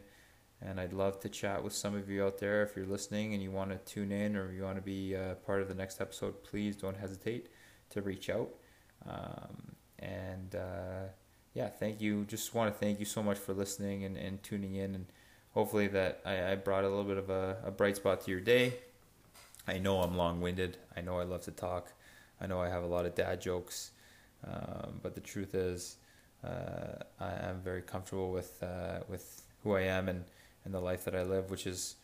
and 0.61 0.79
i'd 0.79 0.93
love 0.93 1.19
to 1.19 1.29
chat 1.29 1.63
with 1.63 1.73
some 1.73 1.95
of 1.95 2.09
you 2.09 2.23
out 2.23 2.39
there 2.39 2.63
if 2.63 2.75
you're 2.75 2.85
listening 2.85 3.33
and 3.33 3.43
you 3.43 3.51
want 3.51 3.69
to 3.69 3.77
tune 3.93 4.11
in 4.11 4.35
or 4.35 4.51
you 4.51 4.63
want 4.63 4.75
to 4.75 4.81
be 4.81 5.15
uh, 5.15 5.35
part 5.45 5.61
of 5.61 5.67
the 5.67 5.75
next 5.75 6.01
episode 6.01 6.43
please 6.43 6.75
don't 6.75 6.97
hesitate 6.97 7.49
to 7.89 8.01
reach 8.01 8.29
out 8.29 8.49
um, 9.07 9.75
and 9.99 10.55
uh, 10.55 11.07
yeah 11.53 11.67
thank 11.67 12.01
you 12.01 12.23
just 12.25 12.53
want 12.53 12.73
to 12.73 12.79
thank 12.79 12.99
you 12.99 13.05
so 13.05 13.21
much 13.21 13.37
for 13.37 13.53
listening 13.53 14.03
and, 14.03 14.17
and 14.17 14.41
tuning 14.41 14.75
in 14.75 14.95
and 14.95 15.05
hopefully 15.55 15.87
that 15.87 16.21
I, 16.23 16.51
I 16.51 16.55
brought 16.55 16.83
a 16.83 16.89
little 16.89 17.05
bit 17.05 17.17
of 17.17 17.29
a, 17.31 17.57
a 17.65 17.71
bright 17.71 17.95
spot 17.95 18.21
to 18.21 18.31
your 18.31 18.41
day. 18.41 18.75
I 19.67 19.79
know 19.79 20.01
I'm 20.01 20.15
long 20.15 20.41
winded. 20.41 20.77
I 20.95 21.01
know 21.01 21.17
I 21.17 21.23
love 21.23 21.41
to 21.43 21.51
talk. 21.51 21.93
I 22.39 22.45
know 22.45 22.61
I 22.61 22.69
have 22.69 22.83
a 22.83 22.87
lot 22.87 23.05
of 23.05 23.15
dad 23.15 23.41
jokes. 23.41 23.91
Um, 24.47 24.99
but 25.01 25.15
the 25.15 25.21
truth 25.21 25.55
is, 25.55 25.97
uh, 26.43 27.03
I 27.19 27.31
am 27.49 27.61
very 27.63 27.81
comfortable 27.81 28.31
with 28.31 28.61
uh, 28.61 28.99
with 29.09 29.41
who 29.63 29.75
I 29.75 29.81
am 29.81 30.07
and, 30.07 30.23
and 30.63 30.73
the 30.73 30.79
life 30.79 31.05
that 31.05 31.15
I 31.15 31.23
live, 31.23 31.49
which 31.49 31.65
is 31.65 31.95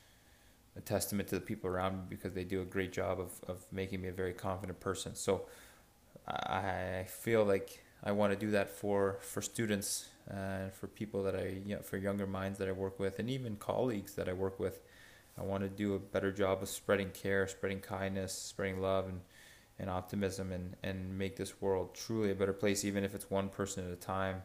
a 0.75 0.81
testament 0.81 1.29
to 1.29 1.35
the 1.35 1.41
people 1.41 1.69
around 1.69 1.97
me 1.97 2.03
because 2.09 2.33
they 2.33 2.43
do 2.43 2.61
a 2.61 2.65
great 2.65 2.91
job 2.91 3.19
of, 3.19 3.31
of 3.47 3.65
making 3.71 4.01
me 4.01 4.07
a 4.07 4.13
very 4.13 4.33
confident 4.33 4.79
person. 4.79 5.15
So 5.15 5.43
I 6.27 7.05
feel 7.07 7.43
like 7.43 7.83
I 8.03 8.13
want 8.13 8.33
to 8.33 8.39
do 8.39 8.51
that 8.51 8.69
for, 8.69 9.17
for 9.21 9.41
students 9.41 10.07
and 10.27 10.69
uh, 10.69 10.73
for 10.73 10.87
people 10.87 11.23
that 11.23 11.35
I, 11.35 11.57
you 11.65 11.75
know, 11.75 11.81
for 11.81 11.97
younger 11.97 12.25
minds 12.25 12.57
that 12.59 12.67
I 12.67 12.71
work 12.71 12.99
with, 12.99 13.19
and 13.19 13.29
even 13.29 13.57
colleagues 13.57 14.15
that 14.15 14.29
I 14.29 14.33
work 14.33 14.59
with. 14.59 14.81
I 15.37 15.43
want 15.43 15.63
to 15.63 15.69
do 15.69 15.93
a 15.93 15.99
better 15.99 16.31
job 16.31 16.61
of 16.61 16.69
spreading 16.69 17.09
care, 17.09 17.47
spreading 17.47 17.79
kindness, 17.79 18.33
spreading 18.33 18.81
love, 18.81 19.05
and, 19.07 19.21
and 19.81 19.89
optimism, 19.89 20.53
and, 20.53 20.75
and 20.83 21.17
make 21.17 21.35
this 21.35 21.59
world 21.59 21.93
truly 21.93 22.31
a 22.31 22.35
better 22.35 22.53
place, 22.53 22.85
even 22.85 23.03
if 23.03 23.13
it's 23.13 23.29
one 23.29 23.49
person 23.49 23.85
at 23.85 23.91
a 23.91 23.97
time. 23.97 24.43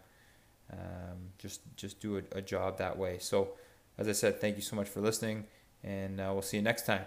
Um, 0.73 1.31
just 1.39 1.61
just 1.77 2.01
do 2.01 2.17
a, 2.17 2.23
a 2.39 2.43
job 2.43 2.79
that 2.79 2.99
way. 2.99 3.19
So, 3.21 3.51
as 3.99 4.09
I 4.09 4.13
said, 4.13 4.41
thank 4.41 4.57
you 4.57 4.63
so 4.63 4.75
much 4.75 4.89
for 4.89 5.01
listening, 5.01 5.45
and 5.85 6.21
uh, 6.21 6.31
we'll 6.33 6.43
see 6.43 6.57
you 6.57 6.63
next 6.65 6.87
time. 6.87 7.05